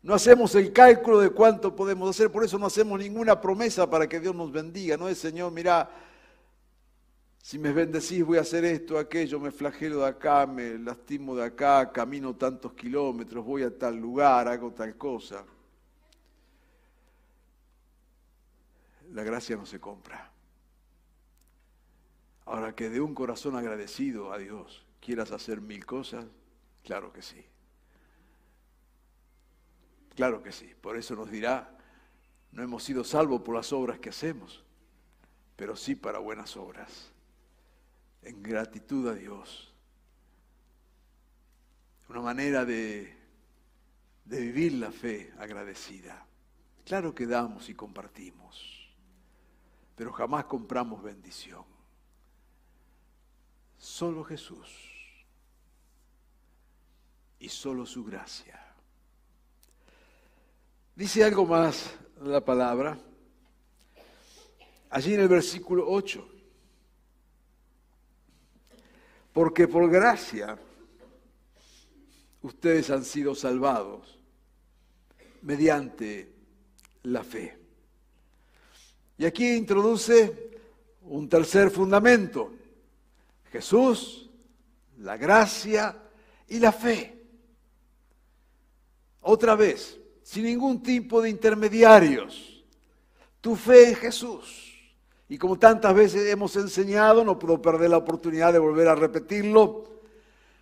No 0.03 0.13
hacemos 0.13 0.55
el 0.55 0.73
cálculo 0.73 1.19
de 1.19 1.29
cuánto 1.29 1.75
podemos 1.75 2.09
hacer, 2.09 2.31
por 2.31 2.43
eso 2.43 2.57
no 2.57 2.65
hacemos 2.65 2.99
ninguna 2.99 3.39
promesa 3.39 3.89
para 3.89 4.07
que 4.07 4.19
Dios 4.19 4.33
nos 4.33 4.51
bendiga. 4.51 4.97
No 4.97 5.07
es, 5.09 5.19
Señor, 5.19 5.51
mira, 5.51 5.89
si 7.41 7.57
me 7.57 7.73
bendecís 7.73 8.23
voy 8.23 8.37
a 8.37 8.41
hacer 8.41 8.63
esto, 8.65 8.99
aquello, 8.99 9.39
me 9.39 9.51
flagelo 9.51 10.01
de 10.01 10.07
acá, 10.07 10.45
me 10.45 10.77
lastimo 10.77 11.35
de 11.35 11.43
acá, 11.43 11.91
camino 11.91 12.35
tantos 12.35 12.73
kilómetros, 12.73 13.43
voy 13.43 13.63
a 13.63 13.77
tal 13.77 13.95
lugar, 13.95 14.47
hago 14.47 14.71
tal 14.71 14.95
cosa. 14.95 15.43
La 19.11 19.23
gracia 19.23 19.57
no 19.57 19.65
se 19.65 19.79
compra. 19.79 20.31
Ahora 22.45 22.75
que 22.75 22.89
de 22.89 23.01
un 23.01 23.15
corazón 23.15 23.55
agradecido 23.55 24.31
a 24.31 24.37
Dios 24.37 24.85
quieras 24.99 25.31
hacer 25.31 25.61
mil 25.61 25.85
cosas, 25.85 26.25
claro 26.83 27.11
que 27.11 27.21
sí. 27.21 27.43
Claro 30.15 30.43
que 30.43 30.51
sí. 30.51 30.73
Por 30.79 30.95
eso 30.95 31.15
nos 31.15 31.31
dirá, 31.31 31.75
no 32.51 32.61
hemos 32.61 32.83
sido 32.83 33.03
salvos 33.03 33.41
por 33.41 33.55
las 33.55 33.73
obras 33.73 33.99
que 33.99 34.09
hacemos, 34.09 34.63
pero 35.55 35.75
sí 35.75 35.95
para 35.95 36.19
buenas 36.19 36.55
obras. 36.55 37.10
En 38.21 38.41
gratitud 38.41 39.07
a 39.07 39.15
Dios. 39.15 39.73
Una 42.09 42.21
manera 42.21 42.65
de, 42.65 43.15
de 44.25 44.39
vivir 44.39 44.73
la 44.73 44.91
fe 44.91 45.33
agradecida. 45.39 46.25
Claro 46.85 47.13
que 47.15 47.25
damos 47.25 47.69
y 47.69 47.73
compartimos, 47.73 48.93
pero 49.95 50.11
jamás 50.11 50.45
compramos 50.45 51.01
bendición. 51.01 51.63
Solo 53.77 54.23
Jesús 54.23 54.69
y 57.39 57.49
solo 57.49 57.85
su 57.85 58.03
gracia. 58.03 58.59
Dice 60.95 61.23
algo 61.23 61.45
más 61.45 61.95
la 62.21 62.43
palabra. 62.43 62.97
Allí 64.89 65.13
en 65.13 65.21
el 65.21 65.27
versículo 65.27 65.85
8. 65.89 66.30
Porque 69.33 69.67
por 69.67 69.89
gracia 69.89 70.57
ustedes 72.41 72.89
han 72.89 73.05
sido 73.05 73.35
salvados 73.35 74.19
mediante 75.41 76.31
la 77.03 77.23
fe. 77.23 77.57
Y 79.17 79.25
aquí 79.25 79.53
introduce 79.53 80.59
un 81.03 81.29
tercer 81.29 81.69
fundamento. 81.69 82.51
Jesús, 83.51 84.29
la 84.99 85.17
gracia 85.17 85.97
y 86.47 86.59
la 86.59 86.71
fe. 86.71 87.21
Otra 89.21 89.55
vez, 89.55 89.99
sin 90.23 90.45
ningún 90.45 90.81
tipo 90.81 91.21
de 91.21 91.29
intermediarios. 91.29 92.63
Tu 93.39 93.55
fe 93.55 93.89
en 93.89 93.95
Jesús. 93.95 94.70
Y 95.31 95.37
como 95.37 95.57
tantas 95.57 95.95
veces 95.95 96.29
hemos 96.29 96.57
enseñado, 96.57 97.23
no 97.23 97.39
puedo 97.39 97.61
perder 97.61 97.89
la 97.89 97.95
oportunidad 97.95 98.51
de 98.51 98.59
volver 98.59 98.89
a 98.89 98.95
repetirlo, 98.95 99.85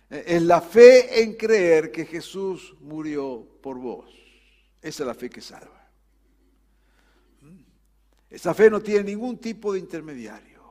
eh, 0.08 0.22
es 0.28 0.42
la 0.42 0.60
fe 0.60 1.24
en 1.24 1.34
creer 1.34 1.90
que 1.90 2.06
Jesús 2.06 2.76
murió 2.80 3.44
por 3.60 3.78
vos. 3.78 4.08
Esa 4.80 5.02
es 5.02 5.06
la 5.08 5.14
fe 5.14 5.28
que 5.28 5.40
salva. 5.40 5.90
¿Mm? 7.40 7.62
Esa 8.30 8.54
fe 8.54 8.70
no 8.70 8.80
tiene 8.80 9.02
ningún 9.02 9.38
tipo 9.38 9.72
de 9.72 9.80
intermediario. 9.80 10.62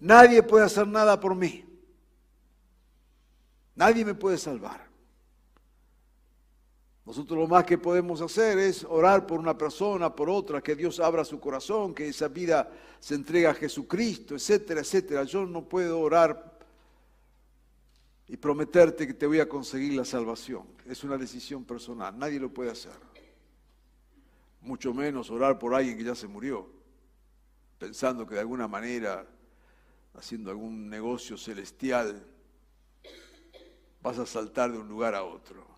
Nadie 0.00 0.42
puede 0.42 0.64
hacer 0.64 0.86
nada 0.86 1.20
por 1.20 1.34
mí. 1.34 1.62
Nadie 3.74 4.06
me 4.06 4.14
puede 4.14 4.38
salvar. 4.38 4.88
Nosotros 7.04 7.38
lo 7.38 7.46
más 7.46 7.64
que 7.64 7.76
podemos 7.76 8.22
hacer 8.22 8.58
es 8.58 8.82
orar 8.84 9.26
por 9.26 9.38
una 9.38 9.56
persona, 9.56 10.14
por 10.14 10.30
otra, 10.30 10.62
que 10.62 10.74
Dios 10.74 11.00
abra 11.00 11.24
su 11.24 11.38
corazón, 11.38 11.94
que 11.94 12.08
esa 12.08 12.28
vida 12.28 12.70
se 12.98 13.14
entregue 13.14 13.46
a 13.46 13.54
Jesucristo, 13.54 14.34
etcétera, 14.34 14.80
etcétera. 14.80 15.24
Yo 15.24 15.44
no 15.44 15.68
puedo 15.68 16.00
orar 16.00 16.58
y 18.26 18.38
prometerte 18.38 19.06
que 19.06 19.12
te 19.12 19.26
voy 19.26 19.40
a 19.40 19.48
conseguir 19.48 19.92
la 19.92 20.06
salvación. 20.06 20.66
Es 20.86 21.04
una 21.04 21.18
decisión 21.18 21.64
personal, 21.64 22.18
nadie 22.18 22.40
lo 22.40 22.48
puede 22.48 22.70
hacer. 22.70 22.92
Mucho 24.62 24.94
menos 24.94 25.30
orar 25.30 25.58
por 25.58 25.74
alguien 25.74 25.98
que 25.98 26.04
ya 26.04 26.14
se 26.14 26.26
murió, 26.26 26.66
pensando 27.78 28.26
que 28.26 28.34
de 28.34 28.40
alguna 28.40 28.66
manera, 28.66 29.26
haciendo 30.14 30.50
algún 30.50 30.88
negocio 30.88 31.36
celestial, 31.36 32.24
vas 34.00 34.18
a 34.18 34.24
saltar 34.24 34.72
de 34.72 34.78
un 34.78 34.88
lugar 34.88 35.14
a 35.14 35.22
otro. 35.22 35.73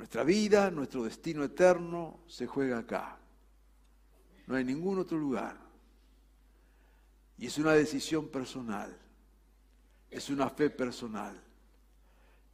Nuestra 0.00 0.24
vida, 0.24 0.70
nuestro 0.70 1.04
destino 1.04 1.44
eterno 1.44 2.20
se 2.26 2.46
juega 2.46 2.78
acá. 2.78 3.18
No 4.46 4.56
hay 4.56 4.64
ningún 4.64 4.98
otro 4.98 5.18
lugar. 5.18 5.58
Y 7.36 7.44
es 7.44 7.58
una 7.58 7.72
decisión 7.72 8.28
personal. 8.30 8.98
Es 10.10 10.30
una 10.30 10.48
fe 10.48 10.70
personal. 10.70 11.38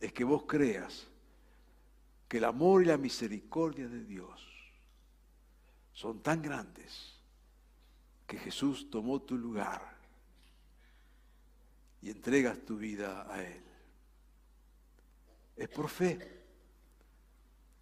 Es 0.00 0.12
que 0.12 0.24
vos 0.24 0.42
creas 0.42 1.06
que 2.26 2.38
el 2.38 2.44
amor 2.46 2.82
y 2.82 2.86
la 2.86 2.98
misericordia 2.98 3.86
de 3.86 4.02
Dios 4.02 4.44
son 5.92 6.24
tan 6.24 6.42
grandes 6.42 7.14
que 8.26 8.38
Jesús 8.38 8.90
tomó 8.90 9.22
tu 9.22 9.38
lugar 9.38 9.96
y 12.02 12.10
entregas 12.10 12.58
tu 12.64 12.76
vida 12.76 13.32
a 13.32 13.40
Él. 13.40 13.62
Es 15.54 15.68
por 15.68 15.88
fe 15.88 16.35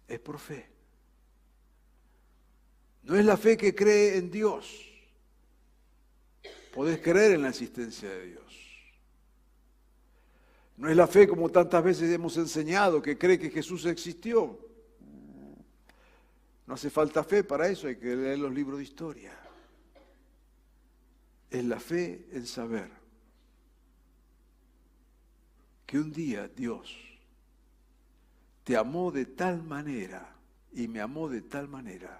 es 0.07 0.19
por 0.19 0.39
fe. 0.39 0.69
No 3.03 3.15
es 3.15 3.25
la 3.25 3.37
fe 3.37 3.55
que 3.55 3.73
cree 3.73 4.17
en 4.17 4.31
Dios. 4.31 4.81
Podés 6.73 6.99
creer 6.99 7.33
en 7.33 7.43
la 7.43 7.49
existencia 7.49 8.09
de 8.09 8.25
Dios. 8.27 8.45
No 10.77 10.89
es 10.89 10.95
la 10.95 11.07
fe 11.07 11.27
como 11.27 11.49
tantas 11.49 11.83
veces 11.83 12.11
hemos 12.11 12.35
enseñado, 12.35 13.01
que 13.01 13.17
cree 13.17 13.39
que 13.39 13.49
Jesús 13.49 13.85
existió. 13.85 14.59
No 16.67 16.73
hace 16.73 16.89
falta 16.89 17.23
fe 17.23 17.43
para 17.43 17.67
eso, 17.67 17.87
hay 17.87 17.95
que 17.95 18.15
leer 18.15 18.39
los 18.39 18.53
libros 18.53 18.79
de 18.79 18.83
historia. 18.83 19.39
Es 21.49 21.63
la 21.63 21.79
fe 21.79 22.27
en 22.31 22.45
saber 22.45 22.89
que 25.85 25.99
un 25.99 26.11
día 26.11 26.47
Dios 26.47 27.14
te 28.65 28.75
amó 28.75 29.11
de 29.11 29.27
tal 29.27 29.61
manera 29.61 30.35
y 30.73 30.87
me 30.87 30.99
amó 30.99 31.29
de 31.29 31.43
tal 31.43 31.67
manera 31.69 32.19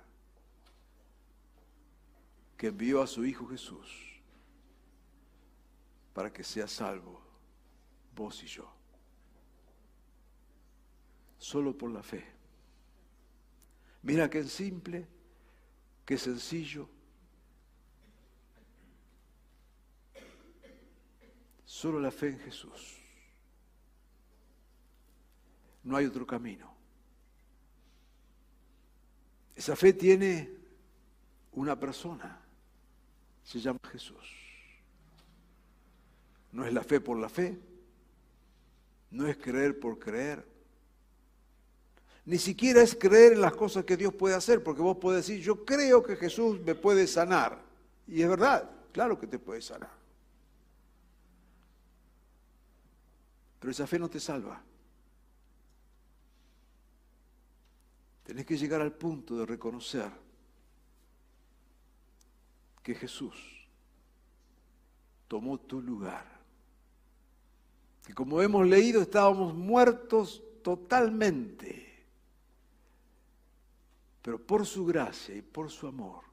que 2.55 2.67
envió 2.67 3.01
a 3.01 3.07
su 3.07 3.25
Hijo 3.25 3.47
Jesús 3.47 4.21
para 6.13 6.31
que 6.31 6.43
sea 6.43 6.67
salvo 6.67 7.19
vos 8.15 8.41
y 8.43 8.47
yo. 8.47 8.71
Solo 11.39 11.75
por 11.75 11.89
la 11.89 12.03
fe. 12.03 12.23
Mira 14.03 14.29
qué 14.29 14.43
simple, 14.43 15.07
qué 16.05 16.15
sencillo. 16.15 16.87
Solo 21.65 21.99
la 21.99 22.11
fe 22.11 22.29
en 22.29 22.39
Jesús. 22.39 23.04
No 25.85 25.95
hay 25.95 26.05
otro 26.05 26.27
camino. 26.27 26.73
Esa 29.55 29.75
fe 29.75 29.93
tiene 29.93 30.51
una 31.53 31.79
persona, 31.79 32.41
se 33.43 33.59
llama 33.61 33.79
Jesús. 33.89 34.35
No 36.51 36.65
es 36.65 36.73
la 36.73 36.83
fe 36.83 36.99
por 36.99 37.17
la 37.17 37.29
fe, 37.29 37.57
no 39.11 39.25
es 39.27 39.37
creer 39.37 39.79
por 39.79 39.97
creer, 39.97 40.45
ni 42.25 42.39
siquiera 42.39 42.81
es 42.81 42.95
creer 42.95 43.33
en 43.33 43.41
las 43.41 43.55
cosas 43.55 43.85
que 43.85 43.95
Dios 43.95 44.13
puede 44.13 44.35
hacer, 44.35 44.63
porque 44.63 44.81
vos 44.81 44.97
podés 44.97 45.27
decir, 45.27 45.43
yo 45.43 45.63
creo 45.63 46.01
que 46.01 46.15
Jesús 46.15 46.59
me 46.59 46.73
puede 46.73 47.05
sanar. 47.05 47.61
Y 48.07 48.23
es 48.23 48.27
verdad, 48.27 48.69
claro 48.91 49.19
que 49.19 49.27
te 49.27 49.37
puede 49.37 49.61
sanar. 49.61 49.91
Pero 53.59 53.71
esa 53.71 53.85
fe 53.85 53.99
no 53.99 54.09
te 54.09 54.19
salva. 54.19 54.61
Tenés 58.25 58.45
que 58.45 58.57
llegar 58.57 58.81
al 58.81 58.91
punto 58.91 59.37
de 59.37 59.45
reconocer 59.45 60.11
que 62.81 62.95
Jesús 62.95 63.35
tomó 65.27 65.59
tu 65.59 65.79
lugar. 65.79 66.25
Que 68.03 68.15
como 68.15 68.41
hemos 68.41 68.67
leído 68.67 69.03
estábamos 69.03 69.53
muertos 69.53 70.43
totalmente, 70.63 72.03
pero 74.23 74.39
por 74.39 74.65
su 74.65 74.87
gracia 74.87 75.35
y 75.35 75.43
por 75.43 75.69
su 75.69 75.85
amor, 75.85 76.23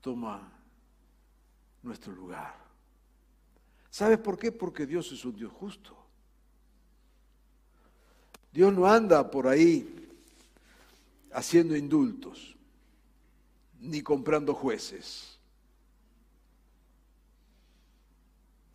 toma 0.00 0.52
nuestro 1.84 2.12
lugar. 2.12 2.56
¿Sabes 3.90 4.18
por 4.18 4.36
qué? 4.36 4.50
Porque 4.50 4.86
Dios 4.86 5.12
es 5.12 5.24
un 5.24 5.36
Dios 5.36 5.52
justo. 5.52 6.01
Dios 8.52 8.72
no 8.72 8.86
anda 8.86 9.30
por 9.30 9.48
ahí 9.48 9.88
haciendo 11.32 11.74
indultos, 11.74 12.54
ni 13.80 14.02
comprando 14.02 14.54
jueces. 14.54 15.38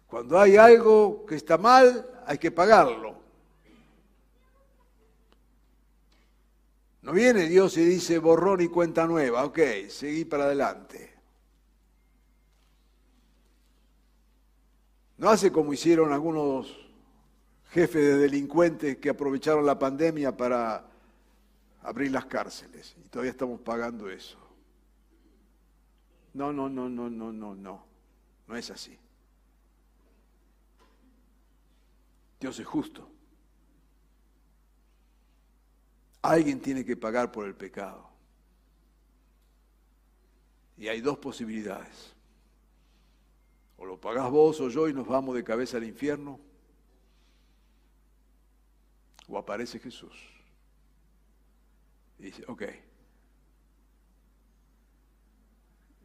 Cuando 0.07 0.39
hay 0.39 0.57
algo 0.57 1.25
que 1.25 1.35
está 1.35 1.57
mal, 1.57 2.23
hay 2.25 2.37
que 2.37 2.49
pagarlo. 2.49 3.15
No 7.03 7.13
viene 7.13 7.47
Dios 7.47 7.77
y 7.77 7.85
dice 7.85 8.17
borrón 8.17 8.61
y 8.61 8.67
cuenta 8.67 9.05
nueva, 9.05 9.45
ok, 9.45 9.59
seguí 9.89 10.25
para 10.25 10.45
adelante. 10.45 11.13
No 15.17 15.29
hace 15.29 15.51
como 15.51 15.73
hicieron 15.73 16.11
algunos 16.11 16.86
jefes 17.77 18.03
de 18.03 18.17
delincuentes 18.17 18.97
que 18.97 19.07
aprovecharon 19.07 19.63
la 19.63 19.77
pandemia 19.77 20.35
para 20.35 20.83
abrir 21.83 22.11
las 22.11 22.25
cárceles 22.25 22.95
y 23.05 23.07
todavía 23.07 23.29
estamos 23.29 23.61
pagando 23.61 24.09
eso. 24.09 24.39
No, 26.33 26.51
no, 26.51 26.69
no, 26.69 26.89
no, 26.89 27.07
no, 27.07 27.31
no, 27.31 27.53
no. 27.53 27.85
No 28.47 28.55
es 28.55 28.71
así. 28.71 28.97
Dios 32.39 32.59
es 32.59 32.65
justo. 32.65 33.07
Alguien 36.23 36.59
tiene 36.59 36.83
que 36.83 36.97
pagar 36.97 37.31
por 37.31 37.45
el 37.45 37.53
pecado. 37.53 38.09
Y 40.77 40.87
hay 40.87 40.99
dos 40.99 41.19
posibilidades. 41.19 42.15
O 43.77 43.85
lo 43.85 44.01
pagás 44.01 44.31
vos 44.31 44.59
o 44.61 44.69
yo 44.69 44.89
y 44.89 44.95
nos 44.95 45.07
vamos 45.07 45.35
de 45.35 45.43
cabeza 45.43 45.77
al 45.77 45.83
infierno. 45.83 46.46
O 49.27 49.37
aparece 49.37 49.79
Jesús. 49.79 50.15
Y 52.19 52.23
dice, 52.23 52.43
ok, 52.47 52.63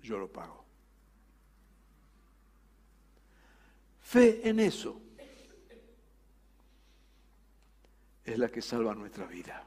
yo 0.03 0.19
lo 0.19 0.31
pago. 0.31 0.65
Fe 4.01 4.47
en 4.49 4.61
eso 4.61 5.01
es 8.25 8.39
la 8.39 8.49
que 8.49 8.61
salva 8.61 8.95
nuestra 8.95 9.27
vida. 9.27 9.67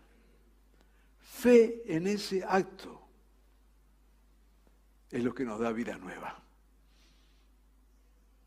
Fe 1.20 1.84
en 1.88 2.08
ese 2.08 2.44
acto 2.44 3.02
es 5.10 5.24
lo 5.24 5.34
que 5.34 5.46
nos 5.46 5.60
da 5.60 5.72
vida 5.72 5.98
nueva. 5.98 6.44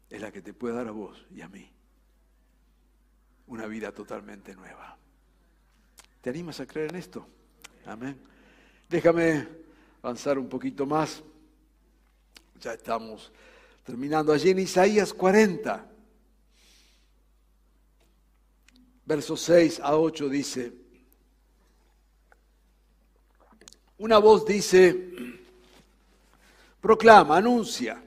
Es 0.08 0.20
la 0.20 0.30
que 0.30 0.40
te 0.40 0.54
puede 0.54 0.74
dar 0.74 0.88
a 0.88 0.92
vos 0.92 1.26
y 1.30 1.40
a 1.40 1.48
mí 1.48 1.77
una 3.48 3.66
vida 3.66 3.92
totalmente 3.92 4.54
nueva. 4.54 4.96
¿Te 6.20 6.30
animas 6.30 6.60
a 6.60 6.66
creer 6.66 6.90
en 6.90 6.96
esto? 6.96 7.26
Amén. 7.86 8.18
Déjame 8.88 9.46
avanzar 10.02 10.38
un 10.38 10.48
poquito 10.48 10.86
más. 10.86 11.22
Ya 12.60 12.74
estamos 12.74 13.32
terminando 13.84 14.32
allí 14.32 14.50
en 14.50 14.60
Isaías 14.60 15.12
40. 15.12 15.86
Versos 19.04 19.40
6 19.40 19.80
a 19.80 19.96
8 19.96 20.28
dice, 20.28 20.72
una 23.96 24.18
voz 24.18 24.44
dice, 24.44 25.12
proclama, 26.80 27.38
anuncia. 27.38 28.02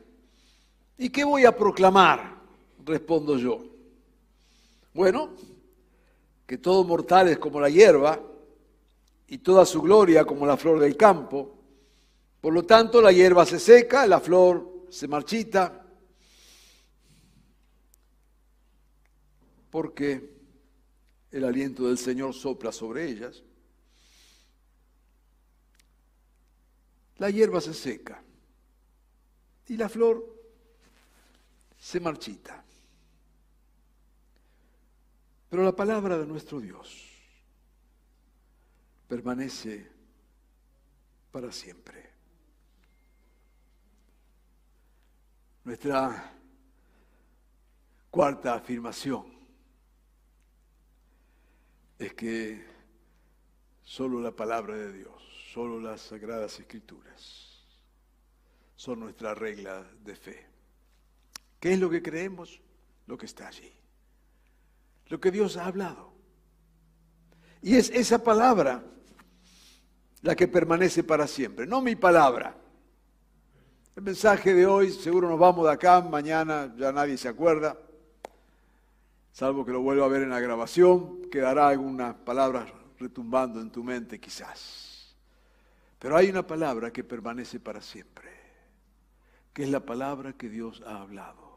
¿Y 1.00 1.10
qué 1.10 1.24
voy 1.24 1.46
a 1.46 1.58
proclamar? 1.58 2.36
Respondo 2.86 3.38
yo. 3.38 3.71
Bueno, 4.94 5.36
que 6.46 6.58
todo 6.58 6.84
mortal 6.84 7.30
es 7.30 7.40
como 7.40 7.62
la 7.62 7.70
hierba 7.70 8.22
y 9.28 9.38
toda 9.38 9.66
su 9.66 9.82
gloria 9.82 10.26
como 10.26 10.46
la 10.46 10.58
flor 10.58 10.80
del 10.80 10.98
campo. 10.98 11.58
Por 12.42 12.54
lo 12.54 12.64
tanto, 12.64 13.02
la 13.02 13.12
hierba 13.12 13.46
se 13.46 13.60
seca, 13.60 14.06
la 14.06 14.20
flor 14.20 14.88
se 14.90 15.08
marchita, 15.08 15.86
porque 19.70 20.30
el 21.32 21.46
aliento 21.46 21.88
del 21.88 21.98
Señor 21.98 22.34
sopla 22.34 22.72
sobre 22.74 23.06
ellas. 23.06 23.42
La 27.18 27.30
hierba 27.30 27.62
se 27.62 27.74
seca 27.74 28.22
y 29.68 29.78
la 29.78 29.88
flor 29.88 30.26
se 31.80 32.00
marchita. 32.00 32.66
Pero 35.52 35.66
la 35.66 35.76
palabra 35.76 36.18
de 36.18 36.26
nuestro 36.26 36.62
Dios 36.62 37.10
permanece 39.10 39.86
para 41.30 41.52
siempre. 41.52 42.10
Nuestra 45.66 46.34
cuarta 48.10 48.54
afirmación 48.54 49.26
es 52.00 52.14
que 52.14 52.66
solo 53.84 54.22
la 54.22 54.32
palabra 54.32 54.78
de 54.78 54.94
Dios, 54.94 55.22
solo 55.54 55.82
las 55.82 56.00
sagradas 56.00 56.58
escrituras 56.62 57.62
son 58.78 59.02
nuestra 59.02 59.36
regla 59.36 59.86
de 60.02 60.16
fe. 60.16 60.48
¿Qué 61.60 61.74
es 61.74 61.80
lo 61.80 61.90
que 61.90 62.02
creemos? 62.02 62.62
Lo 63.06 63.18
que 63.18 63.26
está 63.26 63.50
allí. 63.50 63.81
Lo 65.12 65.20
que 65.20 65.30
Dios 65.30 65.58
ha 65.58 65.66
hablado. 65.66 66.14
Y 67.62 67.76
es 67.76 67.90
esa 67.90 68.24
palabra 68.24 68.82
la 70.22 70.38
que 70.38 70.48
permanece 70.48 71.04
para 71.04 71.28
siempre, 71.28 71.68
no 71.68 71.82
mi 71.82 71.98
palabra. 71.98 72.56
El 73.94 74.04
mensaje 74.04 74.54
de 74.54 74.66
hoy, 74.66 74.90
seguro 74.90 75.28
nos 75.28 75.38
vamos 75.38 75.66
de 75.66 75.74
acá, 75.74 76.00
mañana 76.00 76.74
ya 76.78 76.94
nadie 76.94 77.18
se 77.18 77.28
acuerda, 77.28 77.78
salvo 79.34 79.66
que 79.66 79.74
lo 79.74 79.82
vuelva 79.82 80.06
a 80.06 80.08
ver 80.10 80.22
en 80.22 80.30
la 80.30 80.40
grabación, 80.40 81.24
quedará 81.30 81.68
alguna 81.68 82.16
palabra 82.24 82.66
retumbando 82.98 83.60
en 83.60 83.70
tu 83.70 83.84
mente 83.84 84.18
quizás. 84.18 85.14
Pero 86.00 86.16
hay 86.16 86.30
una 86.30 86.48
palabra 86.48 86.90
que 86.94 87.04
permanece 87.04 87.60
para 87.60 87.82
siempre, 87.82 88.30
que 89.52 89.64
es 89.64 89.70
la 89.70 89.82
palabra 89.82 90.32
que 90.32 90.48
Dios 90.48 90.82
ha 90.86 91.02
hablado. 91.02 91.51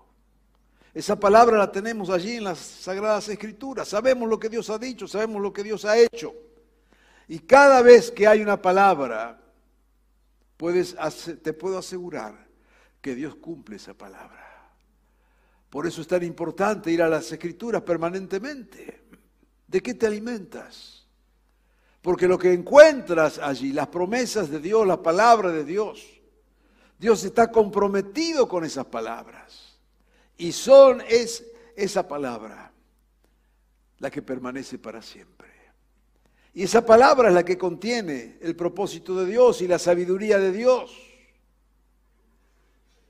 Esa 0.95 1.19
palabra 1.19 1.59
la 1.59 1.73
tenemos 1.73 2.09
allí 2.09 2.37
en 2.37 2.45
las 2.45 2.59
Sagradas 2.59 3.29
Escrituras. 3.29 3.89
Sabemos 3.89 4.29
lo 4.29 4.39
que 4.39 4.49
Dios 4.49 4.71
ha 4.71 4.79
dicho, 4.79 5.09
sabemos 5.09 5.43
lo 5.43 5.53
que 5.53 5.65
Dios 5.65 5.85
ha 5.85 5.99
hecho. 5.99 6.33
Y 7.27 7.41
cada 7.41 7.83
vez 7.83 8.13
que 8.13 8.29
hay 8.29 8.41
una 8.41 8.63
palabra, 8.63 9.41
puedes, 10.57 10.97
te 11.43 11.53
puedo 11.53 11.79
asegurar 11.79 12.47
que 13.01 13.17
Dios 13.17 13.35
cumple 13.35 13.77
esa 13.77 13.93
palabra. 13.95 14.71
Por 15.69 15.89
eso 15.89 16.01
es 16.01 16.07
tan 16.07 16.23
importante 16.23 16.93
ir 16.93 17.03
a 17.03 17.09
las 17.09 17.33
escrituras 17.33 17.83
permanentemente. 17.83 19.03
¿De 19.67 19.83
qué 19.83 19.95
te 19.95 20.07
alimentas? 20.07 21.09
Porque 22.01 22.29
lo 22.29 22.39
que 22.39 22.53
encuentras 22.53 23.39
allí, 23.39 23.73
las 23.73 23.89
promesas 23.89 24.49
de 24.49 24.61
Dios, 24.61 24.87
la 24.87 25.03
palabra 25.03 25.51
de 25.51 25.65
Dios, 25.65 26.07
Dios 26.99 27.25
está 27.25 27.51
comprometido 27.51 28.47
con 28.47 28.65
esas 28.65 28.85
palabras. 28.87 29.64
Y 30.37 30.53
son 30.53 31.03
es 31.09 31.45
esa 31.77 32.07
palabra 32.07 32.73
la 33.99 34.11
que 34.11 34.23
permanece 34.23 34.79
para 34.79 35.01
siempre. 35.03 35.49
Y 36.53 36.63
esa 36.63 36.87
palabra 36.87 37.29
es 37.29 37.35
la 37.35 37.45
que 37.45 37.59
contiene 37.59 38.39
el 38.41 38.55
propósito 38.55 39.17
de 39.17 39.27
Dios 39.27 39.61
y 39.61 39.67
la 39.67 39.79
sabiduría 39.79 40.39
de 40.39 40.53
Dios. 40.53 40.95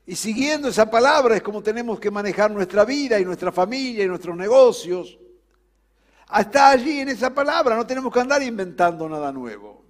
Y 0.07 0.15
siguiendo 0.15 0.67
esa 0.67 0.89
palabra 0.89 1.35
es 1.35 1.41
como 1.41 1.61
tenemos 1.61 1.99
que 1.99 2.11
manejar 2.11 2.51
nuestra 2.51 2.85
vida 2.85 3.19
y 3.19 3.25
nuestra 3.25 3.51
familia 3.51 4.03
y 4.03 4.07
nuestros 4.07 4.35
negocios. 4.35 5.17
Está 6.39 6.69
allí 6.69 6.99
en 6.99 7.09
esa 7.09 7.33
palabra, 7.33 7.75
no 7.75 7.85
tenemos 7.85 8.11
que 8.11 8.19
andar 8.19 8.41
inventando 8.41 9.07
nada 9.07 9.31
nuevo. 9.31 9.85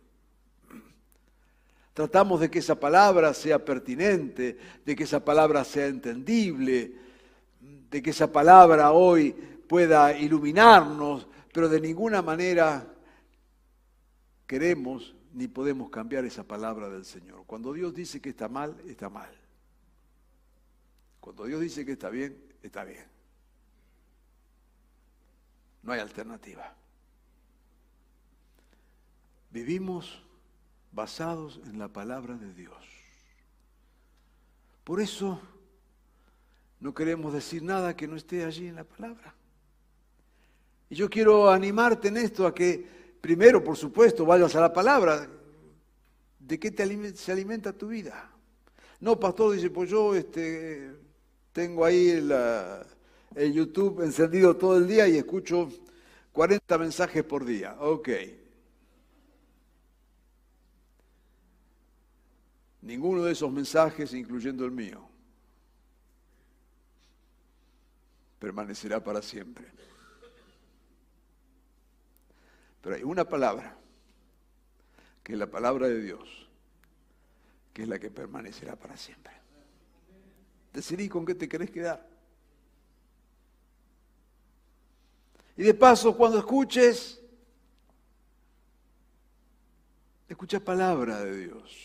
Tratamos 1.93 2.41
de 2.41 2.51
que 2.51 2.59
esa 2.59 2.77
palabra 2.77 3.33
sea 3.33 3.63
pertinente, 3.63 4.57
de 4.83 4.95
que 4.97 5.05
esa 5.05 5.23
palabra 5.23 5.63
sea 5.63 5.87
entendible, 5.87 7.04
de 7.89 8.01
que 8.01 8.09
esa 8.09 8.31
palabra 8.31 8.91
hoy 8.91 9.31
pueda 9.31 10.17
iluminarnos, 10.17 11.27
pero 11.53 11.69
de 11.69 11.79
ninguna 11.79 12.21
manera 12.21 12.93
queremos 14.47 15.15
ni 15.33 15.47
podemos 15.47 15.89
cambiar 15.89 16.25
esa 16.25 16.43
palabra 16.43 16.89
del 16.89 17.05
Señor. 17.05 17.43
Cuando 17.45 17.73
Dios 17.73 17.93
dice 17.93 18.21
que 18.21 18.29
está 18.29 18.47
mal, 18.47 18.75
está 18.87 19.09
mal. 19.09 19.33
Cuando 21.19 21.45
Dios 21.45 21.61
dice 21.61 21.85
que 21.85 21.93
está 21.93 22.09
bien, 22.09 22.37
está 22.61 22.83
bien. 22.83 23.05
No 25.83 25.91
hay 25.91 25.99
alternativa. 25.99 26.73
Vivimos 29.51 30.21
basados 30.91 31.59
en 31.65 31.79
la 31.79 31.89
palabra 31.89 32.35
de 32.35 32.53
Dios. 32.53 32.77
Por 34.83 35.01
eso 35.01 35.41
no 36.79 36.93
queremos 36.93 37.33
decir 37.33 37.63
nada 37.63 37.95
que 37.95 38.07
no 38.07 38.15
esté 38.15 38.43
allí 38.43 38.67
en 38.67 38.75
la 38.75 38.83
palabra. 38.83 39.33
Y 40.89 40.95
yo 40.95 41.09
quiero 41.09 41.49
animarte 41.49 42.09
en 42.09 42.17
esto 42.17 42.45
a 42.45 42.53
que 42.53 42.85
primero, 43.21 43.63
por 43.63 43.75
supuesto, 43.75 44.25
vayas 44.25 44.55
a 44.55 44.61
la 44.61 44.71
palabra. 44.71 45.27
¿De 46.39 46.59
qué 46.59 46.69
te 46.69 47.15
se 47.15 47.31
alimenta 47.31 47.73
tu 47.73 47.87
vida? 47.87 48.29
No, 48.99 49.19
pastor, 49.19 49.55
dice, 49.55 49.69
pues 49.71 49.89
yo 49.89 50.15
este, 50.15 50.91
tengo 51.51 51.83
ahí 51.83 52.09
el 52.09 53.53
YouTube 53.53 54.03
encendido 54.03 54.55
todo 54.55 54.77
el 54.77 54.87
día 54.87 55.07
y 55.07 55.17
escucho 55.17 55.69
40 56.31 56.77
mensajes 56.77 57.23
por 57.23 57.45
día. 57.45 57.75
Ok. 57.79 58.09
Ninguno 62.81 63.23
de 63.23 63.31
esos 63.31 63.51
mensajes, 63.51 64.13
incluyendo 64.13 64.63
el 64.65 64.71
mío, 64.71 65.09
permanecerá 68.45 69.03
para 69.03 69.23
siempre. 69.23 69.65
Pero 72.79 72.95
hay 72.95 73.01
una 73.01 73.27
palabra, 73.27 73.75
que 75.23 75.33
es 75.33 75.39
la 75.39 75.49
palabra 75.49 75.87
de 75.87 75.99
Dios, 75.99 76.47
que 77.73 77.81
es 77.81 77.87
la 77.87 77.97
que 77.97 78.11
permanecerá 78.11 78.75
para 78.75 78.95
siempre. 78.97 79.33
Decidí 80.71 81.09
con 81.09 81.25
qué 81.25 81.33
te 81.33 81.49
querés 81.49 81.71
quedar. 81.71 82.07
Y 85.57 85.63
de 85.63 85.73
paso, 85.73 86.15
cuando 86.15 86.37
escuches, 86.37 87.19
escucha 90.29 90.59
palabra 90.59 91.23
de 91.23 91.35
Dios. 91.47 91.75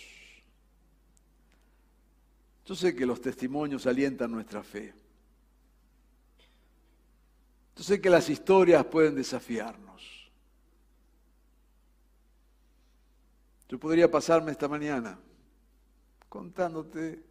Yo 2.67 2.75
sé 2.75 2.95
que 2.95 3.07
los 3.07 3.23
testimonios 3.23 3.87
alientan 3.87 4.31
nuestra 4.31 4.63
fe. 4.63 5.00
Yo 7.81 7.85
sé 7.85 7.99
que 7.99 8.11
las 8.11 8.29
historias 8.29 8.85
pueden 8.85 9.15
desafiarnos. 9.15 10.31
Yo 13.71 13.81
podría 13.81 14.11
pasarme 14.11 14.53
esta 14.53 14.69
mañana 14.69 15.19
contándote 16.29 17.25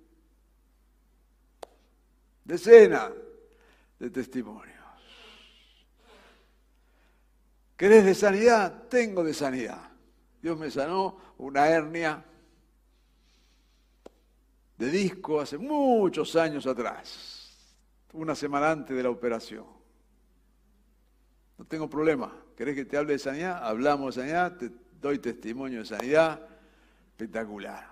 decenas 2.44 3.12
de 4.00 4.10
testimonios. 4.10 4.76
¿Querés 7.78 8.06
de 8.06 8.16
sanidad? 8.16 8.88
Tengo 8.90 9.24
de 9.24 9.36
sanidad. 9.36 9.92
Dios 10.42 10.58
me 10.58 10.72
sanó 10.72 11.16
una 11.38 11.70
hernia 11.70 12.26
de 14.80 14.90
disco 14.90 15.42
hace 15.42 15.60
muchos 15.60 16.36
años 16.36 16.66
atrás, 16.66 17.56
una 18.14 18.34
semana 18.34 18.72
antes 18.72 18.98
de 18.98 19.04
la 19.04 19.12
operación. 19.12 19.79
No 21.60 21.66
tengo 21.66 21.90
problema. 21.90 22.34
¿Querés 22.56 22.74
que 22.74 22.86
te 22.86 22.98
hable 22.98 23.14
de 23.14 23.20
sanidad? 23.20 23.60
Hablamos 23.62 24.16
de 24.16 24.22
sanidad, 24.22 24.58
te 24.58 24.72
doy 25.02 25.20
testimonio 25.20 25.80
de 25.80 25.86
sanidad. 25.86 26.42
Espectacular. 27.12 27.88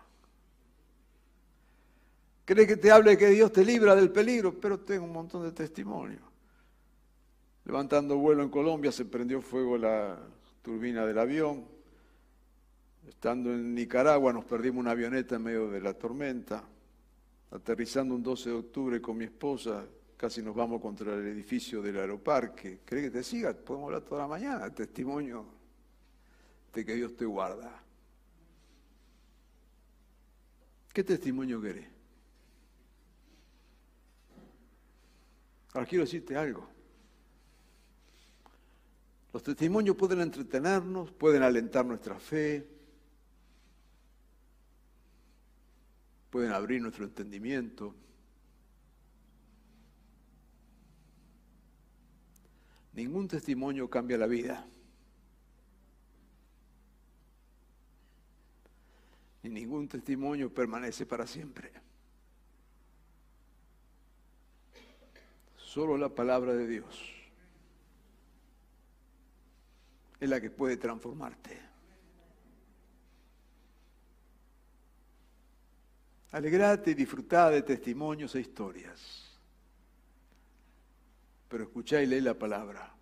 ¿Querés 2.46 2.66
que 2.66 2.78
te 2.78 2.90
hable 2.90 3.18
que 3.18 3.28
Dios 3.28 3.52
te 3.52 3.66
libra 3.66 3.94
del 3.94 4.10
peligro? 4.10 4.58
Pero 4.58 4.80
tengo 4.80 5.04
un 5.04 5.12
montón 5.12 5.44
de 5.44 5.52
testimonios. 5.52 6.22
Levantando 7.66 8.18
vuelo 8.18 8.42
en 8.42 8.50
Colombia 8.50 8.92
se 8.94 9.04
prendió 9.04 9.42
fuego 9.42 9.78
la 9.78 10.18
turbina 10.62 11.06
del 11.06 11.20
avión. 11.20 11.66
Estando 13.06 13.54
en 13.54 13.76
Nicaragua 13.76 14.32
nos 14.32 14.46
perdimos 14.46 14.80
una 14.80 14.92
avioneta 14.92 15.36
en 15.36 15.44
medio 15.44 15.70
de 15.70 15.82
la 15.82 15.94
tormenta 15.94 16.64
aterrizando 17.52 18.16
un 18.16 18.24
12 18.24 18.50
de 18.50 18.56
octubre 18.56 19.02
con 19.02 19.18
mi 19.18 19.26
esposa, 19.26 19.86
casi 20.18 20.42
nos 20.42 20.56
vamos 20.56 20.82
contra 20.82 21.14
el 21.14 21.28
edificio 21.28 21.82
del 21.82 22.00
aeroparque. 22.00 22.80
¿Cree 22.84 23.04
que 23.04 23.12
te 23.12 23.24
siga? 23.24 23.54
Podemos 23.54 23.88
hablar 23.88 24.02
toda 24.02 24.22
la 24.22 24.28
mañana, 24.28 24.74
testimonio 24.74 25.46
de 26.74 26.84
que 26.84 26.96
Dios 26.96 27.16
te 27.16 27.26
guarda. 27.26 27.84
¿Qué 30.92 31.04
testimonio 31.04 31.62
querés? 31.62 31.88
Ahora 35.74 35.86
quiero 35.86 36.06
decirte 36.06 36.36
algo. 36.36 36.68
Los 39.32 39.44
testimonios 39.44 39.96
pueden 39.96 40.22
entretenernos, 40.22 41.12
pueden 41.12 41.44
alentar 41.44 41.86
nuestra 41.86 42.18
fe, 42.18 42.68
pueden 46.32 46.52
abrir 46.52 46.82
nuestro 46.82 47.06
entendimiento. 47.06 47.94
Ningún 52.98 53.28
testimonio 53.28 53.88
cambia 53.88 54.18
la 54.18 54.26
vida. 54.26 54.66
Ni 59.44 59.52
ningún 59.52 59.88
testimonio 59.88 60.52
permanece 60.52 61.06
para 61.06 61.28
siempre. 61.28 61.72
Solo 65.58 65.96
la 65.96 66.10
palabra 66.10 66.56
de 66.56 66.66
Dios 66.66 67.14
es 70.20 70.28
la 70.28 70.42
que 70.42 70.50
puede 70.50 70.78
transformarte. 70.78 71.56
Alegrate 76.32 76.90
y 76.90 76.96
disfrutá 76.96 77.52
de 77.52 77.62
testimonios 77.62 78.34
e 78.34 78.40
historias. 78.40 79.27
Pero 81.50 81.64
escuchá 81.64 82.02
y 82.02 82.06
lee 82.06 82.22
la 82.22 82.34
palabra, 82.34 82.94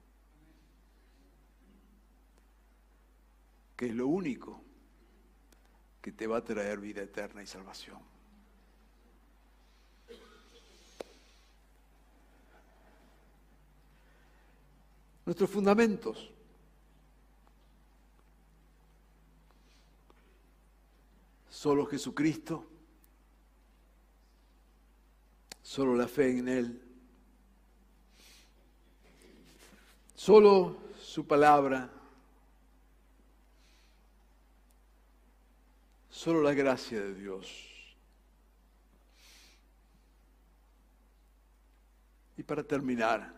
que 3.75 3.87
es 3.87 3.95
lo 3.95 4.07
único 4.07 4.61
que 6.01 6.11
te 6.11 6.27
va 6.27 6.37
a 6.37 6.43
traer 6.43 6.79
vida 6.79 7.01
eterna 7.01 7.41
y 7.41 7.47
salvación. 7.47 7.99
Nuestros 15.25 15.49
fundamentos. 15.49 16.31
Solo 21.49 21.87
Jesucristo 21.87 22.67
solo 25.65 25.95
la 25.95 26.07
fe 26.07 26.37
en 26.37 26.47
Él, 26.47 26.81
solo 30.15 30.77
su 30.99 31.27
palabra, 31.27 31.89
solo 36.09 36.41
la 36.41 36.53
gracia 36.53 37.01
de 37.01 37.13
Dios. 37.13 37.47
Y 42.37 42.43
para 42.43 42.63
terminar, 42.63 43.33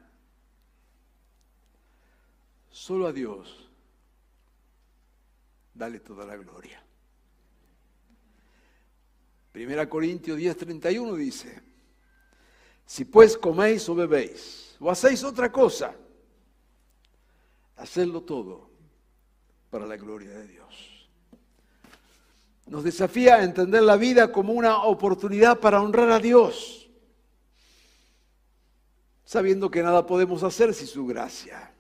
solo 2.72 3.08
a 3.08 3.14
Dios 3.14 3.70
dale 5.74 6.00
toda 6.00 6.26
la 6.26 6.36
gloria. 6.36 6.84
Primera 9.52 9.90
Corintios 9.90 10.38
10:31 10.38 11.16
dice, 11.16 11.62
si 12.86 13.06
pues 13.06 13.38
coméis 13.38 13.88
o 13.90 13.96
bebéis, 13.96 14.76
o 14.80 14.90
hacéis 14.90 15.24
otra 15.24 15.52
cosa, 15.52 15.96
hacedlo 17.78 18.22
todo 18.22 18.70
para 19.70 19.86
la 19.86 19.98
gloria 19.98 20.32
de 20.32 20.48
Dios. 20.48 21.10
Nos 22.68 22.84
desafía 22.84 23.36
a 23.36 23.44
entender 23.44 23.84
la 23.84 23.96
vida 23.96 24.32
como 24.32 24.54
una 24.54 24.84
oportunidad 24.84 25.60
para 25.60 25.82
honrar 25.82 26.12
a 26.12 26.20
Dios, 26.20 26.90
sabiendo 29.24 29.72
que 29.72 29.82
nada 29.82 30.06
podemos 30.06 30.44
hacer 30.44 30.74
sin 30.74 30.88
su 30.88 31.06
gracia. 31.06 31.74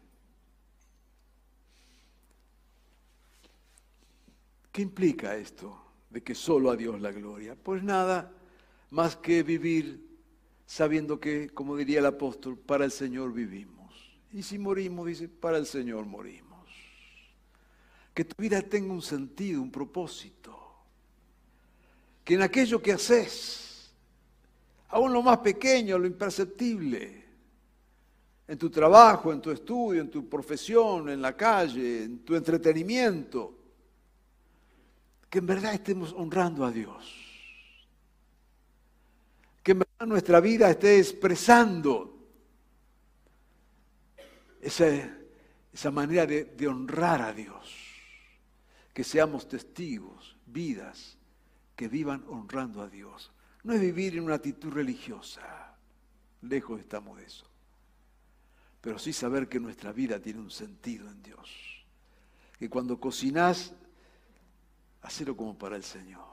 ¿Qué 4.71 4.81
implica 4.81 5.35
esto 5.35 5.77
de 6.09 6.23
que 6.23 6.35
solo 6.35 6.71
a 6.71 6.77
Dios 6.77 7.01
la 7.01 7.11
gloria? 7.11 7.55
Pues 7.55 7.83
nada 7.83 8.31
más 8.91 9.17
que 9.17 9.43
vivir 9.43 10.07
sabiendo 10.65 11.19
que, 11.19 11.49
como 11.49 11.75
diría 11.75 11.99
el 11.99 12.05
apóstol, 12.05 12.57
para 12.57 12.85
el 12.85 12.91
Señor 12.91 13.33
vivimos. 13.33 13.76
Y 14.33 14.43
si 14.43 14.57
morimos, 14.57 15.07
dice, 15.07 15.27
para 15.27 15.57
el 15.57 15.65
Señor 15.65 16.05
morimos. 16.05 16.47
que 18.13 18.25
tu 18.25 18.41
vida 18.41 18.61
tenga 18.63 18.91
un 18.93 19.01
sentido, 19.01 19.61
un 19.61 19.71
propósito. 19.71 20.57
Que 22.23 22.33
en 22.33 22.41
aquello 22.41 22.81
que 22.81 22.91
haces, 22.91 23.91
aún 24.89 25.13
lo 25.13 25.21
más 25.21 25.37
pequeño, 25.37 25.99
lo 25.99 26.07
imperceptible, 26.07 27.25
en 28.47 28.57
tu 28.57 28.69
trabajo, 28.69 29.31
en 29.31 29.41
tu 29.41 29.51
estudio, 29.51 30.01
en 30.01 30.09
tu 30.09 30.27
profesión, 30.27 31.09
en 31.09 31.21
la 31.21 31.35
calle, 31.35 32.05
en 32.05 32.19
tu 32.19 32.35
entretenimiento, 32.35 33.53
que 35.29 35.39
en 35.39 35.45
verdad 35.45 35.73
estemos 35.73 36.13
honrando 36.13 36.65
a 36.65 36.71
Dios. 36.71 37.13
Que 39.61 39.73
en 39.73 39.79
verdad 39.79 40.07
nuestra 40.07 40.39
vida 40.39 40.71
esté 40.71 40.97
expresando 40.97 42.16
esa, 44.61 44.87
esa 45.71 45.91
manera 45.91 46.25
de, 46.25 46.45
de 46.45 46.67
honrar 46.67 47.21
a 47.21 47.33
Dios. 47.33 47.75
Que 48.93 49.03
seamos 49.03 49.47
testigos, 49.47 50.37
vidas 50.45 51.17
que 51.75 51.87
vivan 51.87 52.23
honrando 52.27 52.81
a 52.81 52.89
Dios. 52.89 53.31
No 53.63 53.73
es 53.73 53.81
vivir 53.81 54.15
en 54.15 54.23
una 54.23 54.35
actitud 54.35 54.71
religiosa. 54.71 55.75
Lejos 56.41 56.79
estamos 56.79 57.17
de 57.17 57.25
eso 57.25 57.47
pero 58.87 58.99
sí 58.99 59.11
saber 59.11 59.49
que 59.49 59.59
nuestra 59.59 59.91
vida 59.91 60.17
tiene 60.21 60.39
un 60.39 60.49
sentido 60.49 61.09
en 61.09 61.21
Dios. 61.21 61.85
Que 62.57 62.69
cuando 62.69 62.97
cocinás, 62.97 63.73
hacelo 65.01 65.35
como 65.35 65.57
para 65.57 65.75
el 65.75 65.83
Señor. 65.83 66.25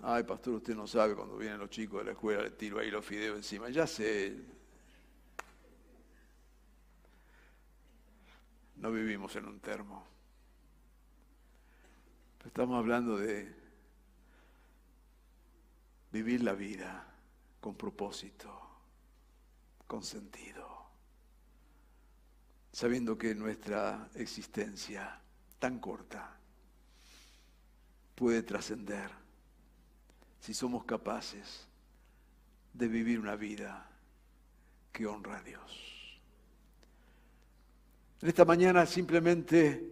Ay, 0.00 0.24
pastor, 0.24 0.54
usted 0.54 0.74
no 0.74 0.88
sabe 0.88 1.14
cuando 1.14 1.36
vienen 1.36 1.60
los 1.60 1.70
chicos 1.70 2.00
de 2.00 2.06
la 2.06 2.10
escuela, 2.12 2.42
le 2.42 2.50
tiro 2.50 2.80
ahí 2.80 2.90
los 2.90 3.04
fideos 3.04 3.36
encima. 3.36 3.70
Ya 3.70 3.86
sé. 3.86 4.36
No 8.82 8.90
vivimos 8.90 9.36
en 9.36 9.46
un 9.46 9.60
termo. 9.60 10.04
Estamos 12.44 12.76
hablando 12.76 13.16
de 13.16 13.54
vivir 16.10 16.42
la 16.42 16.54
vida 16.54 17.06
con 17.60 17.76
propósito 17.76 18.50
con 19.86 20.02
sentido, 20.02 20.66
sabiendo 22.72 23.16
que 23.16 23.36
nuestra 23.36 24.10
existencia 24.16 25.20
tan 25.60 25.78
corta 25.78 26.36
puede 28.16 28.42
trascender 28.42 29.12
si 30.40 30.54
somos 30.54 30.84
capaces 30.84 31.68
de 32.72 32.88
vivir 32.88 33.20
una 33.20 33.36
vida 33.36 33.88
que 34.92 35.06
honra 35.06 35.36
a 35.38 35.42
Dios. 35.44 35.91
En 38.22 38.28
esta 38.28 38.44
mañana 38.44 38.86
simplemente 38.86 39.90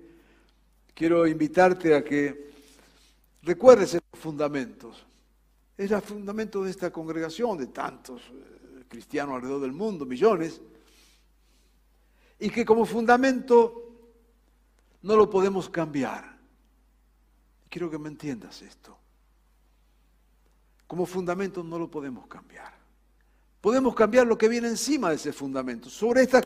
quiero 0.95 1.27
invitarte 1.27 1.97
a 1.97 2.05
que 2.05 2.53
recuerdes 3.43 3.95
esos 3.95 4.21
fundamentos. 4.21 5.05
Es 5.77 5.91
el 5.91 6.01
fundamento 6.01 6.63
de 6.63 6.71
esta 6.71 6.93
congregación, 6.93 7.59
de 7.59 7.67
tantos 7.67 8.23
cristianos 8.89 9.35
alrededor 9.35 9.63
del 9.63 9.73
mundo, 9.73 10.07
millones, 10.07 10.61
y 12.39 12.51
que 12.51 12.65
como 12.65 12.87
fundamento 12.87 13.97
no 15.03 15.17
lo 15.17 15.29
podemos 15.29 15.69
cambiar. 15.69 16.39
Quiero 17.69 17.91
que 17.91 17.99
me 17.99 18.11
entiendas 18.11 18.63
esto. 18.63 18.97
Como 20.87 21.05
fundamento 21.05 21.65
no 21.65 21.81
lo 21.81 21.91
podemos 21.91 22.29
cambiar. 22.29 22.80
Podemos 23.61 23.95
cambiar 23.95 24.27
lo 24.27 24.39
que 24.39 24.49
viene 24.49 24.69
encima 24.69 25.11
de 25.11 25.17
ese 25.17 25.33
fundamento. 25.33 25.91
Sobre 25.91 26.23
estas 26.23 26.45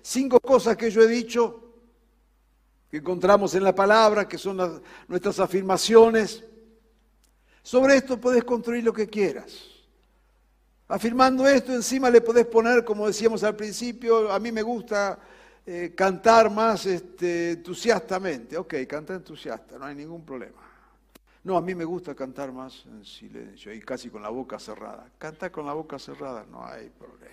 cinco 0.00 0.38
cosas 0.38 0.76
que 0.76 0.90
yo 0.90 1.02
he 1.02 1.08
dicho, 1.08 1.60
que 2.88 2.98
encontramos 2.98 3.54
en 3.54 3.64
la 3.64 3.74
palabra, 3.74 4.28
que 4.28 4.38
son 4.38 4.82
nuestras 5.08 5.40
afirmaciones, 5.40 6.44
sobre 7.62 7.96
esto 7.96 8.20
puedes 8.20 8.44
construir 8.44 8.84
lo 8.84 8.92
que 8.92 9.08
quieras. 9.08 9.52
Afirmando 10.88 11.48
esto, 11.48 11.72
encima 11.72 12.10
le 12.10 12.20
podés 12.20 12.46
poner, 12.46 12.84
como 12.84 13.06
decíamos 13.06 13.42
al 13.44 13.56
principio, 13.56 14.30
a 14.30 14.38
mí 14.38 14.52
me 14.52 14.62
gusta 14.62 15.18
eh, 15.64 15.94
cantar 15.96 16.50
más 16.50 16.86
este, 16.86 17.52
entusiastamente. 17.52 18.56
Ok, 18.56 18.74
canta 18.86 19.14
entusiasta, 19.14 19.78
no 19.78 19.86
hay 19.86 19.94
ningún 19.94 20.24
problema. 20.24 20.71
No, 21.44 21.56
a 21.56 21.60
mí 21.60 21.74
me 21.74 21.84
gusta 21.84 22.14
cantar 22.14 22.52
más 22.52 22.84
en 22.86 23.04
silencio 23.04 23.72
y 23.72 23.80
casi 23.80 24.08
con 24.10 24.22
la 24.22 24.28
boca 24.28 24.58
cerrada. 24.60 25.10
Canta 25.18 25.50
con 25.50 25.66
la 25.66 25.72
boca 25.72 25.98
cerrada, 25.98 26.44
no 26.48 26.64
hay 26.64 26.88
problema. 26.88 27.32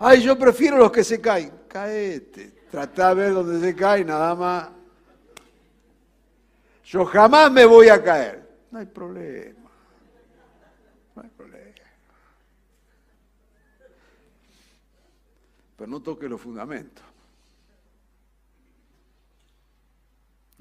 Ay, 0.00 0.20
yo 0.20 0.36
prefiero 0.36 0.78
los 0.78 0.90
que 0.90 1.04
se 1.04 1.20
caen. 1.20 1.52
Caete. 1.68 2.62
Trata 2.68 3.10
de 3.10 3.14
ver 3.14 3.34
dónde 3.34 3.60
se 3.60 3.76
cae, 3.76 4.04
nada 4.04 4.34
más. 4.34 4.68
Yo 6.84 7.04
jamás 7.04 7.52
me 7.52 7.64
voy 7.64 7.88
a 7.88 8.02
caer. 8.02 8.48
No 8.72 8.80
hay 8.80 8.86
problema. 8.86 9.70
No 11.14 11.22
hay 11.22 11.28
problema. 11.28 11.72
Pero 15.76 15.90
no 15.90 16.02
toque 16.02 16.28
los 16.28 16.40
fundamentos. 16.40 17.11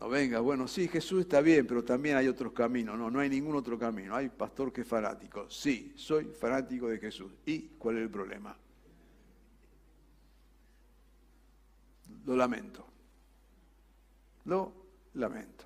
No 0.01 0.09
venga, 0.09 0.39
bueno, 0.39 0.67
sí, 0.67 0.87
Jesús 0.87 1.21
está 1.21 1.41
bien, 1.41 1.67
pero 1.67 1.83
también 1.83 2.17
hay 2.17 2.27
otros 2.27 2.53
caminos. 2.53 2.97
No, 2.97 3.11
no 3.11 3.19
hay 3.19 3.29
ningún 3.29 3.55
otro 3.55 3.77
camino. 3.77 4.15
Hay 4.15 4.29
pastor 4.29 4.73
que 4.73 4.81
es 4.81 4.87
fanático. 4.87 5.47
Sí, 5.47 5.93
soy 5.95 6.25
fanático 6.25 6.87
de 6.87 6.97
Jesús. 6.97 7.31
¿Y 7.45 7.67
cuál 7.77 7.97
es 7.97 8.01
el 8.01 8.09
problema? 8.09 8.57
Lo 12.25 12.35
lamento. 12.35 12.83
Lo 14.45 14.73
lamento. 15.13 15.65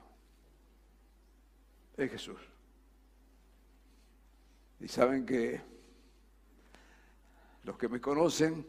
Es 1.95 2.11
Jesús. 2.11 2.41
Y 4.81 4.89
saben 4.89 5.25
que 5.25 5.61
los 7.63 7.77
que 7.77 7.87
me 7.87 8.01
conocen 8.01 8.67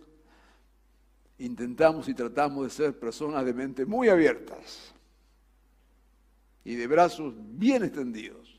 intentamos 1.39 2.09
y 2.09 2.15
tratamos 2.15 2.63
de 2.63 2.71
ser 2.71 2.97
personas 2.97 3.45
de 3.45 3.53
mente 3.53 3.85
muy 3.85 4.09
abiertas 4.09 4.95
y 6.67 6.75
de 6.75 6.89
brazos 6.89 7.33
bien 7.37 7.85
extendidos. 7.85 8.59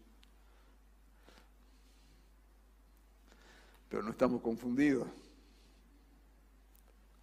Pero 3.89 4.01
no 4.01 4.11
estamos 4.11 4.41
confundidos. 4.41 5.09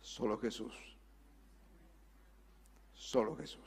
Solo 0.02 0.36
Jesús. 0.36 0.74
Solo 2.94 3.34
Jesús. 3.34 3.62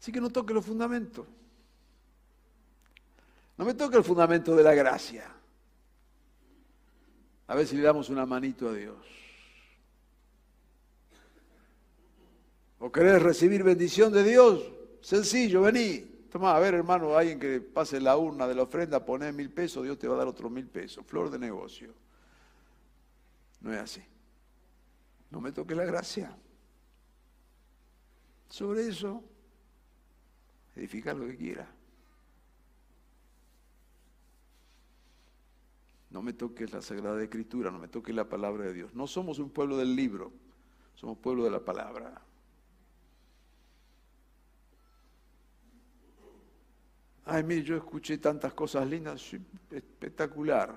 Así 0.00 0.10
que 0.10 0.20
no 0.20 0.28
toque 0.28 0.52
los 0.52 0.66
fundamentos. 0.66 1.24
No 3.56 3.64
me 3.64 3.74
toca 3.74 3.96
el 3.96 4.02
fundamento 4.02 4.56
de 4.56 4.64
la 4.64 4.74
gracia. 4.74 5.32
A 7.46 7.54
ver 7.54 7.64
si 7.64 7.76
le 7.76 7.82
damos 7.82 8.10
una 8.10 8.26
manito 8.26 8.70
a 8.70 8.72
Dios. 8.72 9.21
¿O 12.82 12.90
querés 12.90 13.22
recibir 13.22 13.62
bendición 13.62 14.12
de 14.12 14.24
Dios? 14.24 14.72
Sencillo, 15.00 15.62
vení. 15.62 16.00
Toma, 16.32 16.56
a 16.56 16.58
ver, 16.58 16.74
hermano, 16.74 17.14
alguien 17.14 17.38
que 17.38 17.60
pase 17.60 18.00
la 18.00 18.16
urna 18.16 18.48
de 18.48 18.56
la 18.56 18.64
ofrenda, 18.64 19.04
pone 19.04 19.30
mil 19.30 19.50
pesos, 19.50 19.84
Dios 19.84 19.96
te 20.00 20.08
va 20.08 20.16
a 20.16 20.18
dar 20.18 20.26
otros 20.26 20.50
mil 20.50 20.66
pesos. 20.66 21.06
Flor 21.06 21.30
de 21.30 21.38
negocio. 21.38 21.94
No 23.60 23.72
es 23.72 23.78
así. 23.78 24.02
No 25.30 25.40
me 25.40 25.52
toque 25.52 25.76
la 25.76 25.84
gracia. 25.84 26.36
Sobre 28.48 28.88
eso, 28.88 29.22
edificar 30.74 31.14
lo 31.14 31.28
que 31.28 31.36
quiera. 31.36 31.70
No 36.10 36.20
me 36.20 36.32
toques 36.32 36.72
la 36.72 36.82
Sagrada 36.82 37.22
Escritura, 37.22 37.70
no 37.70 37.78
me 37.78 37.86
toques 37.86 38.12
la 38.12 38.28
palabra 38.28 38.64
de 38.64 38.72
Dios. 38.72 38.92
No 38.92 39.06
somos 39.06 39.38
un 39.38 39.50
pueblo 39.50 39.76
del 39.76 39.94
libro, 39.94 40.32
somos 40.96 41.16
pueblo 41.18 41.44
de 41.44 41.50
la 41.52 41.60
palabra. 41.60 42.20
Ay, 47.24 47.44
mire, 47.44 47.62
yo 47.62 47.76
escuché 47.76 48.18
tantas 48.18 48.52
cosas 48.52 48.86
lindas, 48.86 49.22
espectacular. 49.70 50.74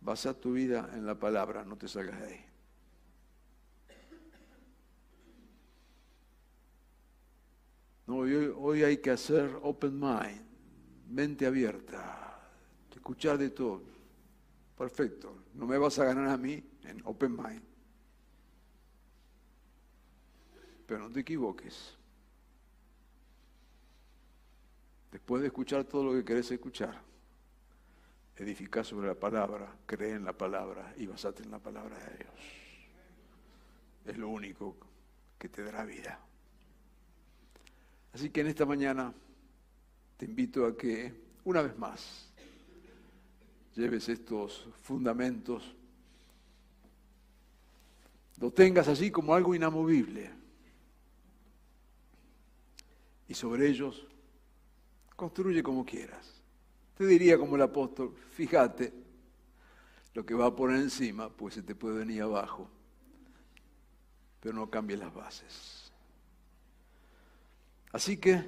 Basa 0.00 0.34
tu 0.34 0.52
vida 0.52 0.90
en 0.94 1.06
la 1.06 1.18
palabra, 1.18 1.64
no 1.64 1.76
te 1.76 1.88
salgas 1.88 2.20
de 2.20 2.26
ahí. 2.26 2.44
No, 8.06 8.18
hoy, 8.18 8.52
hoy 8.56 8.82
hay 8.84 8.98
que 8.98 9.10
hacer 9.10 9.58
open 9.62 9.98
mind, 9.98 10.42
mente 11.08 11.46
abierta 11.46 12.26
escuchar 13.06 13.38
de 13.38 13.50
todo. 13.50 13.82
Perfecto, 14.76 15.44
no 15.54 15.64
me 15.64 15.78
vas 15.78 15.96
a 16.00 16.04
ganar 16.04 16.26
a 16.28 16.36
mí 16.36 16.60
en 16.82 17.00
Open 17.04 17.36
Mind. 17.36 17.62
Pero 20.88 21.02
no 21.02 21.12
te 21.12 21.20
equivoques. 21.20 21.95
Después 25.10 25.40
de 25.40 25.48
escuchar 25.48 25.84
todo 25.84 26.04
lo 26.04 26.12
que 26.12 26.24
querés 26.24 26.50
escuchar, 26.50 27.00
edificar 28.36 28.84
sobre 28.84 29.08
la 29.08 29.14
palabra, 29.14 29.74
cree 29.86 30.14
en 30.14 30.24
la 30.24 30.32
palabra 30.32 30.94
y 30.96 31.06
basate 31.06 31.42
en 31.42 31.50
la 31.50 31.58
palabra 31.58 31.96
de 31.98 32.16
Dios. 32.16 32.34
Es 34.06 34.18
lo 34.18 34.28
único 34.28 34.76
que 35.38 35.48
te 35.48 35.62
dará 35.62 35.84
vida. 35.84 36.18
Así 38.12 38.30
que 38.30 38.40
en 38.40 38.48
esta 38.48 38.64
mañana 38.64 39.12
te 40.16 40.24
invito 40.24 40.66
a 40.66 40.76
que, 40.76 41.12
una 41.44 41.62
vez 41.62 41.76
más, 41.78 42.32
lleves 43.74 44.08
estos 44.08 44.68
fundamentos, 44.82 45.74
lo 48.40 48.50
tengas 48.50 48.88
así 48.88 49.10
como 49.10 49.34
algo 49.34 49.54
inamovible 49.54 50.30
y 53.28 53.34
sobre 53.34 53.68
ellos 53.68 54.06
construye 55.16 55.62
como 55.62 55.84
quieras. 55.84 56.34
Te 56.96 57.06
diría 57.06 57.38
como 57.38 57.56
el 57.56 57.62
apóstol, 57.62 58.14
fíjate 58.32 58.92
lo 60.14 60.24
que 60.24 60.34
va 60.34 60.46
a 60.46 60.56
poner 60.56 60.80
encima, 60.80 61.28
pues 61.28 61.54
se 61.54 61.62
te 61.62 61.74
puede 61.74 61.98
venir 61.98 62.22
abajo, 62.22 62.70
pero 64.40 64.54
no 64.54 64.70
cambies 64.70 65.00
las 65.00 65.12
bases. 65.12 65.92
Así 67.92 68.16
que, 68.16 68.42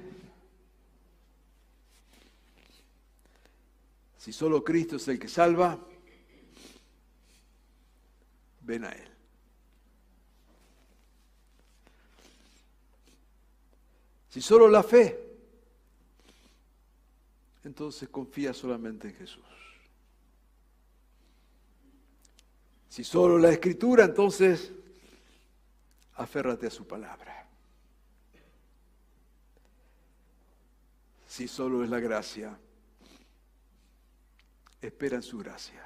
si 4.17 4.33
solo 4.33 4.63
Cristo 4.63 4.95
es 4.95 5.07
el 5.07 5.19
que 5.19 5.27
salva, 5.27 5.79
ven 8.61 8.85
a 8.85 8.91
Él. 8.91 9.09
Si 14.29 14.41
solo 14.41 14.67
la 14.67 14.83
fe, 14.83 15.28
entonces 17.63 18.09
confía 18.09 18.53
solamente 18.53 19.09
en 19.09 19.15
Jesús. 19.15 19.43
Si 22.89 23.03
solo 23.03 23.37
la 23.37 23.49
escritura, 23.49 24.05
entonces 24.05 24.71
aférrate 26.15 26.67
a 26.67 26.71
su 26.71 26.87
palabra. 26.87 27.47
Si 31.27 31.47
solo 31.47 31.83
es 31.83 31.89
la 31.89 31.99
gracia, 31.99 32.57
espera 34.81 35.17
en 35.17 35.23
su 35.23 35.37
gracia. 35.37 35.85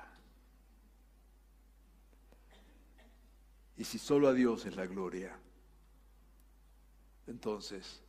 Y 3.75 3.83
si 3.83 3.99
solo 3.99 4.29
a 4.29 4.33
Dios 4.33 4.65
es 4.65 4.75
la 4.75 4.85
gloria, 4.85 5.37
entonces 7.27 8.01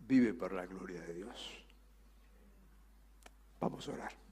vive 0.00 0.34
para 0.34 0.56
la 0.56 0.66
gloria 0.66 1.00
de 1.02 1.14
Dios. 1.14 1.65
Vamos 3.60 3.88
a 3.88 3.92
orar. 3.92 4.26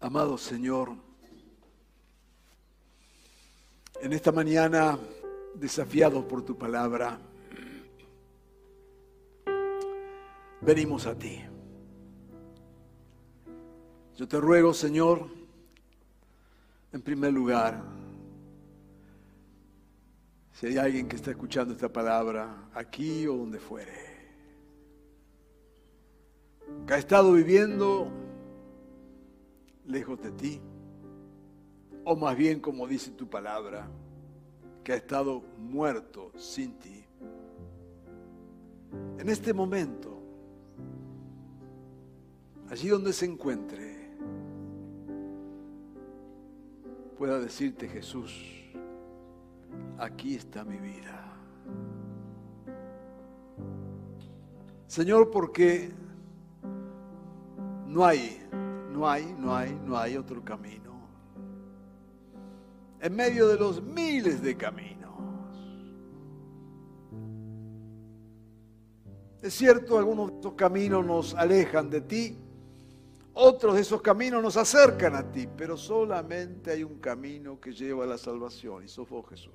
Amado 0.00 0.38
Señor, 0.38 0.94
en 4.00 4.12
esta 4.14 4.32
mañana, 4.32 4.98
desafiados 5.58 6.24
por 6.24 6.42
tu 6.42 6.56
palabra, 6.56 7.18
venimos 10.60 11.06
a 11.06 11.18
ti. 11.18 11.40
Yo 14.16 14.26
te 14.26 14.40
ruego, 14.40 14.74
Señor, 14.74 15.28
en 16.92 17.02
primer 17.02 17.32
lugar, 17.32 17.82
si 20.52 20.66
hay 20.66 20.78
alguien 20.78 21.08
que 21.08 21.16
está 21.16 21.30
escuchando 21.30 21.72
esta 21.72 21.88
palabra, 21.92 22.68
aquí 22.74 23.26
o 23.26 23.36
donde 23.36 23.60
fuere, 23.60 24.08
que 26.86 26.94
ha 26.94 26.98
estado 26.98 27.32
viviendo 27.32 28.10
lejos 29.86 30.20
de 30.20 30.32
ti, 30.32 30.60
o 32.04 32.16
más 32.16 32.36
bien 32.36 32.60
como 32.60 32.88
dice 32.88 33.12
tu 33.12 33.28
palabra, 33.28 33.88
que 34.88 34.94
ha 34.94 34.96
estado 34.96 35.42
muerto 35.58 36.32
sin 36.34 36.78
ti. 36.78 37.04
En 39.18 39.28
este 39.28 39.52
momento, 39.52 40.18
allí 42.70 42.88
donde 42.88 43.12
se 43.12 43.26
encuentre, 43.26 44.16
pueda 47.18 47.38
decirte 47.38 47.86
Jesús, 47.86 48.32
aquí 49.98 50.36
está 50.36 50.64
mi 50.64 50.78
vida. 50.78 51.36
Señor, 54.86 55.30
porque 55.30 55.90
no 57.86 58.06
hay, 58.06 58.40
no 58.90 59.06
hay, 59.06 59.36
no 59.38 59.54
hay, 59.54 59.78
no 59.84 59.98
hay 59.98 60.16
otro 60.16 60.42
camino 60.42 60.87
en 63.00 63.16
medio 63.16 63.48
de 63.48 63.56
los 63.56 63.82
miles 63.82 64.42
de 64.42 64.56
caminos. 64.56 64.98
Es 69.40 69.54
cierto, 69.54 69.98
algunos 69.98 70.32
de 70.32 70.38
esos 70.40 70.54
caminos 70.54 71.06
nos 71.06 71.34
alejan 71.34 71.88
de 71.88 72.00
ti, 72.00 72.36
otros 73.34 73.76
de 73.76 73.82
esos 73.82 74.02
caminos 74.02 74.42
nos 74.42 74.56
acercan 74.56 75.14
a 75.14 75.30
ti, 75.30 75.48
pero 75.56 75.76
solamente 75.76 76.72
hay 76.72 76.82
un 76.82 76.98
camino 76.98 77.60
que 77.60 77.72
lleva 77.72 78.04
a 78.04 78.06
la 78.08 78.18
salvación 78.18 78.84
y 78.84 78.88
sos 78.88 79.08
vos 79.08 79.28
Jesús. 79.28 79.54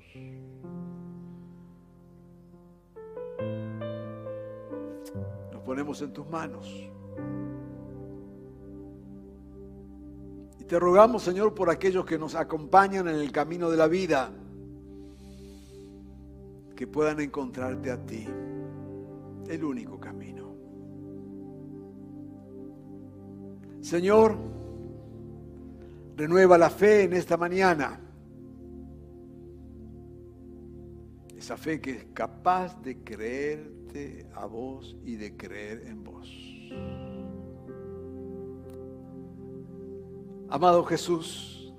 Nos 5.52 5.62
ponemos 5.64 6.02
en 6.02 6.14
tus 6.14 6.26
manos. 6.30 6.90
Te 10.74 10.80
rogamos, 10.80 11.22
Señor, 11.22 11.54
por 11.54 11.70
aquellos 11.70 12.04
que 12.04 12.18
nos 12.18 12.34
acompañan 12.34 13.08
en 13.08 13.18
el 13.18 13.32
camino 13.32 13.70
de 13.70 13.78
la 13.78 13.88
vida, 13.88 14.32
que 16.76 16.88
puedan 16.88 17.20
encontrarte 17.20 17.92
a 17.92 18.04
ti, 18.04 18.28
el 19.48 19.64
único 19.64 20.00
camino. 20.00 20.56
Señor, 23.82 24.36
renueva 26.18 26.58
la 26.58 26.72
fe 26.72 27.04
en 27.04 27.14
esta 27.14 27.38
mañana. 27.38 28.00
Esa 31.38 31.56
fe 31.56 31.80
que 31.80 31.92
es 31.92 32.06
capaz 32.16 32.82
de 32.82 33.04
creerte 33.04 34.26
a 34.34 34.48
vos 34.48 34.98
y 35.06 35.18
de 35.18 35.38
creer 35.38 35.84
en 35.86 36.04
vos. 36.04 36.32
Amado 40.54 40.84
Jesús, 40.84 41.74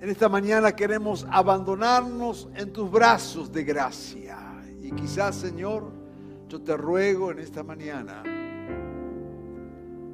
en 0.00 0.10
esta 0.10 0.28
mañana 0.28 0.74
queremos 0.74 1.24
abandonarnos 1.30 2.48
en 2.56 2.72
tus 2.72 2.90
brazos 2.90 3.52
de 3.52 3.62
gracia. 3.62 4.36
Y 4.82 4.90
quizás, 4.90 5.36
Señor, 5.36 5.92
yo 6.48 6.60
te 6.60 6.76
ruego 6.76 7.30
en 7.30 7.38
esta 7.38 7.62
mañana, 7.62 8.24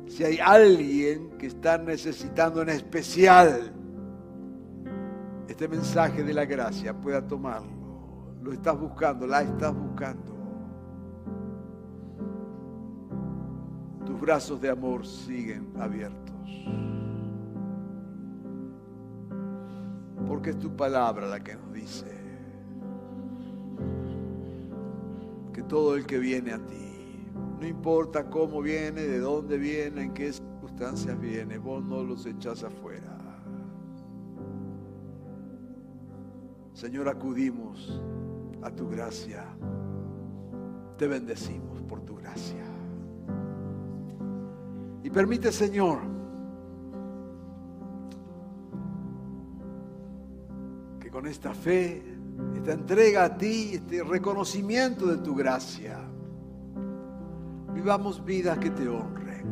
si 0.08 0.24
hay 0.24 0.40
alguien 0.40 1.30
que 1.38 1.46
está 1.46 1.78
necesitando 1.78 2.60
en 2.60 2.68
especial 2.68 3.72
este 5.48 5.68
mensaje 5.68 6.22
de 6.22 6.34
la 6.34 6.44
gracia, 6.44 6.92
pueda 6.92 7.26
tomarlo. 7.26 8.36
Lo 8.42 8.52
estás 8.52 8.78
buscando, 8.78 9.26
la 9.26 9.40
estás 9.40 9.74
buscando. 9.74 10.36
Tus 14.04 14.20
brazos 14.20 14.60
de 14.60 14.68
amor 14.68 15.06
siguen 15.06 15.72
abiertos. 15.80 17.01
Porque 20.26 20.50
es 20.50 20.58
tu 20.58 20.74
palabra 20.76 21.26
la 21.26 21.42
que 21.42 21.54
nos 21.54 21.72
dice 21.72 22.06
que 25.52 25.62
todo 25.62 25.96
el 25.96 26.06
que 26.06 26.18
viene 26.18 26.52
a 26.52 26.58
ti, 26.58 27.28
no 27.60 27.66
importa 27.66 28.30
cómo 28.30 28.62
viene, 28.62 29.02
de 29.02 29.18
dónde 29.20 29.58
viene, 29.58 30.04
en 30.04 30.14
qué 30.14 30.32
circunstancias 30.32 31.20
viene, 31.20 31.58
vos 31.58 31.84
no 31.84 32.02
los 32.02 32.24
echas 32.26 32.64
afuera. 32.64 33.18
Señor, 36.72 37.08
acudimos 37.08 38.02
a 38.62 38.70
tu 38.70 38.88
gracia. 38.88 39.44
Te 40.96 41.06
bendecimos 41.06 41.82
por 41.82 42.00
tu 42.00 42.16
gracia. 42.16 42.64
Y 45.02 45.10
permite, 45.10 45.52
Señor, 45.52 45.98
con 51.22 51.30
esta 51.30 51.54
fe 51.54 52.02
esta 52.56 52.72
entrega 52.72 53.22
a 53.22 53.38
ti, 53.38 53.74
este 53.74 54.02
reconocimiento 54.02 55.06
de 55.06 55.18
tu 55.18 55.36
gracia. 55.36 56.00
Vivamos 57.72 58.24
vidas 58.24 58.58
que 58.58 58.70
te 58.70 58.88
honren. 58.88 59.46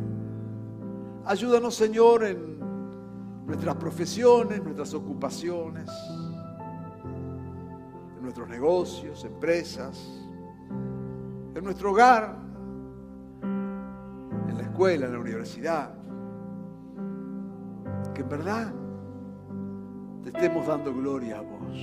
Ayúdanos, 1.25 1.77
Señor, 1.77 2.25
en 2.25 2.59
nuestras 3.47 3.77
profesiones, 3.77 4.61
nuestras 4.65 4.95
ocupaciones, 4.95 5.89
en 8.17 8.23
nuestros 8.23 8.49
negocios, 8.49 9.25
empresas, 9.25 9.97
en 11.55 11.63
nuestro 11.63 11.93
hogar, 11.93 12.37
en 13.43 14.57
la 14.57 14.63
escuela, 14.65 15.07
en 15.07 15.13
la 15.13 15.21
universidad. 15.21 15.95
Que 18.13 18.23
en 18.23 18.29
verdad 18.29 18.80
te 20.31 20.39
estemos 20.39 20.67
dando 20.67 20.95
gloria 20.95 21.39
a 21.39 21.41
vos. 21.41 21.77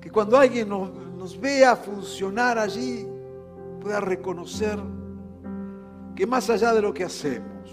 Que 0.00 0.10
cuando 0.10 0.36
alguien 0.36 0.68
nos 0.68 1.40
vea 1.40 1.74
funcionar 1.74 2.58
allí, 2.58 3.06
pueda 3.80 4.00
reconocer 4.00 4.78
que 6.14 6.26
más 6.26 6.48
allá 6.48 6.72
de 6.72 6.82
lo 6.82 6.94
que 6.94 7.04
hacemos, 7.04 7.70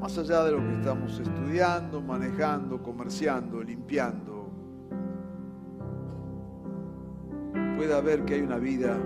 más 0.00 0.18
allá 0.18 0.44
de 0.44 0.52
lo 0.52 0.58
que 0.58 0.72
estamos 0.74 1.20
estudiando, 1.20 2.00
manejando, 2.00 2.82
comerciando, 2.82 3.62
limpiando, 3.62 4.50
pueda 7.76 8.00
ver 8.00 8.24
que 8.24 8.34
hay 8.34 8.40
una 8.40 8.58
vida 8.58 8.98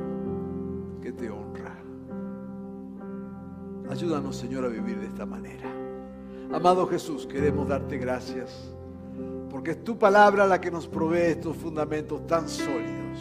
que 1.02 1.12
te 1.12 1.30
honra. 1.30 1.76
Ayúdanos, 3.90 4.36
Señor, 4.36 4.64
a 4.64 4.68
vivir 4.68 4.98
de 4.98 5.06
esta 5.06 5.26
manera. 5.26 5.85
Amado 6.52 6.86
Jesús, 6.86 7.26
queremos 7.26 7.68
darte 7.68 7.98
gracias 7.98 8.76
porque 9.56 9.70
es 9.70 9.84
tu 9.84 9.98
palabra 9.98 10.46
la 10.46 10.60
que 10.60 10.70
nos 10.70 10.86
provee 10.86 11.30
estos 11.30 11.56
fundamentos 11.56 12.26
tan 12.26 12.46
sólidos, 12.46 13.20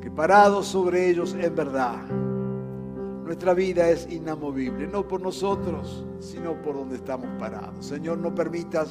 que 0.00 0.10
parados 0.10 0.66
sobre 0.66 1.08
ellos 1.08 1.36
en 1.38 1.54
verdad, 1.54 2.02
nuestra 3.24 3.54
vida 3.54 3.88
es 3.88 4.10
inamovible, 4.10 4.88
no 4.88 5.06
por 5.06 5.20
nosotros, 5.20 6.04
sino 6.18 6.60
por 6.62 6.74
donde 6.74 6.96
estamos 6.96 7.28
parados. 7.38 7.86
Señor, 7.86 8.18
no 8.18 8.34
permitas 8.34 8.90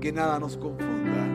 que 0.00 0.12
nada 0.12 0.38
nos 0.38 0.56
confunda. 0.56 1.26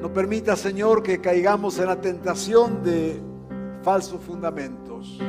No 0.00 0.12
permitas, 0.12 0.60
Señor, 0.60 1.02
que 1.02 1.20
caigamos 1.20 1.78
en 1.78 1.86
la 1.86 2.00
tentación 2.00 2.82
de 2.82 3.20
falsos 3.82 4.20
fundamentos. 4.22 5.20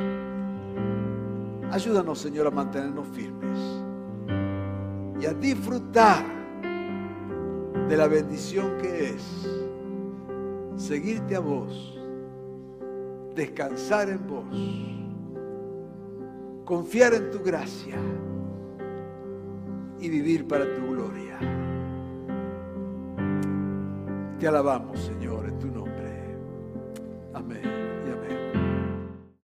Ayúdanos, 1.72 2.20
Señor, 2.20 2.48
a 2.48 2.52
mantenernos 2.52 3.08
firmes 3.08 3.60
y 5.20 5.26
a 5.26 5.34
disfrutar 5.34 6.24
de 7.90 7.98
la 7.98 8.08
bendición 8.08 8.78
que 8.82 9.10
es 9.10 9.48
seguirte 10.76 11.36
a 11.36 11.40
vos, 11.40 12.00
descansar 13.36 14.10
en 14.10 14.28
vos, 14.28 14.46
confiar 16.66 17.14
en 17.14 17.32
tu 17.32 17.40
gracia 17.40 17.96
y 20.00 20.10
vivir 20.10 20.48
para 20.48 20.66
tu 20.76 20.88
gloria. 20.88 21.40
Te 24.40 24.48
alabamos, 24.48 25.00
Señor. 25.00 25.25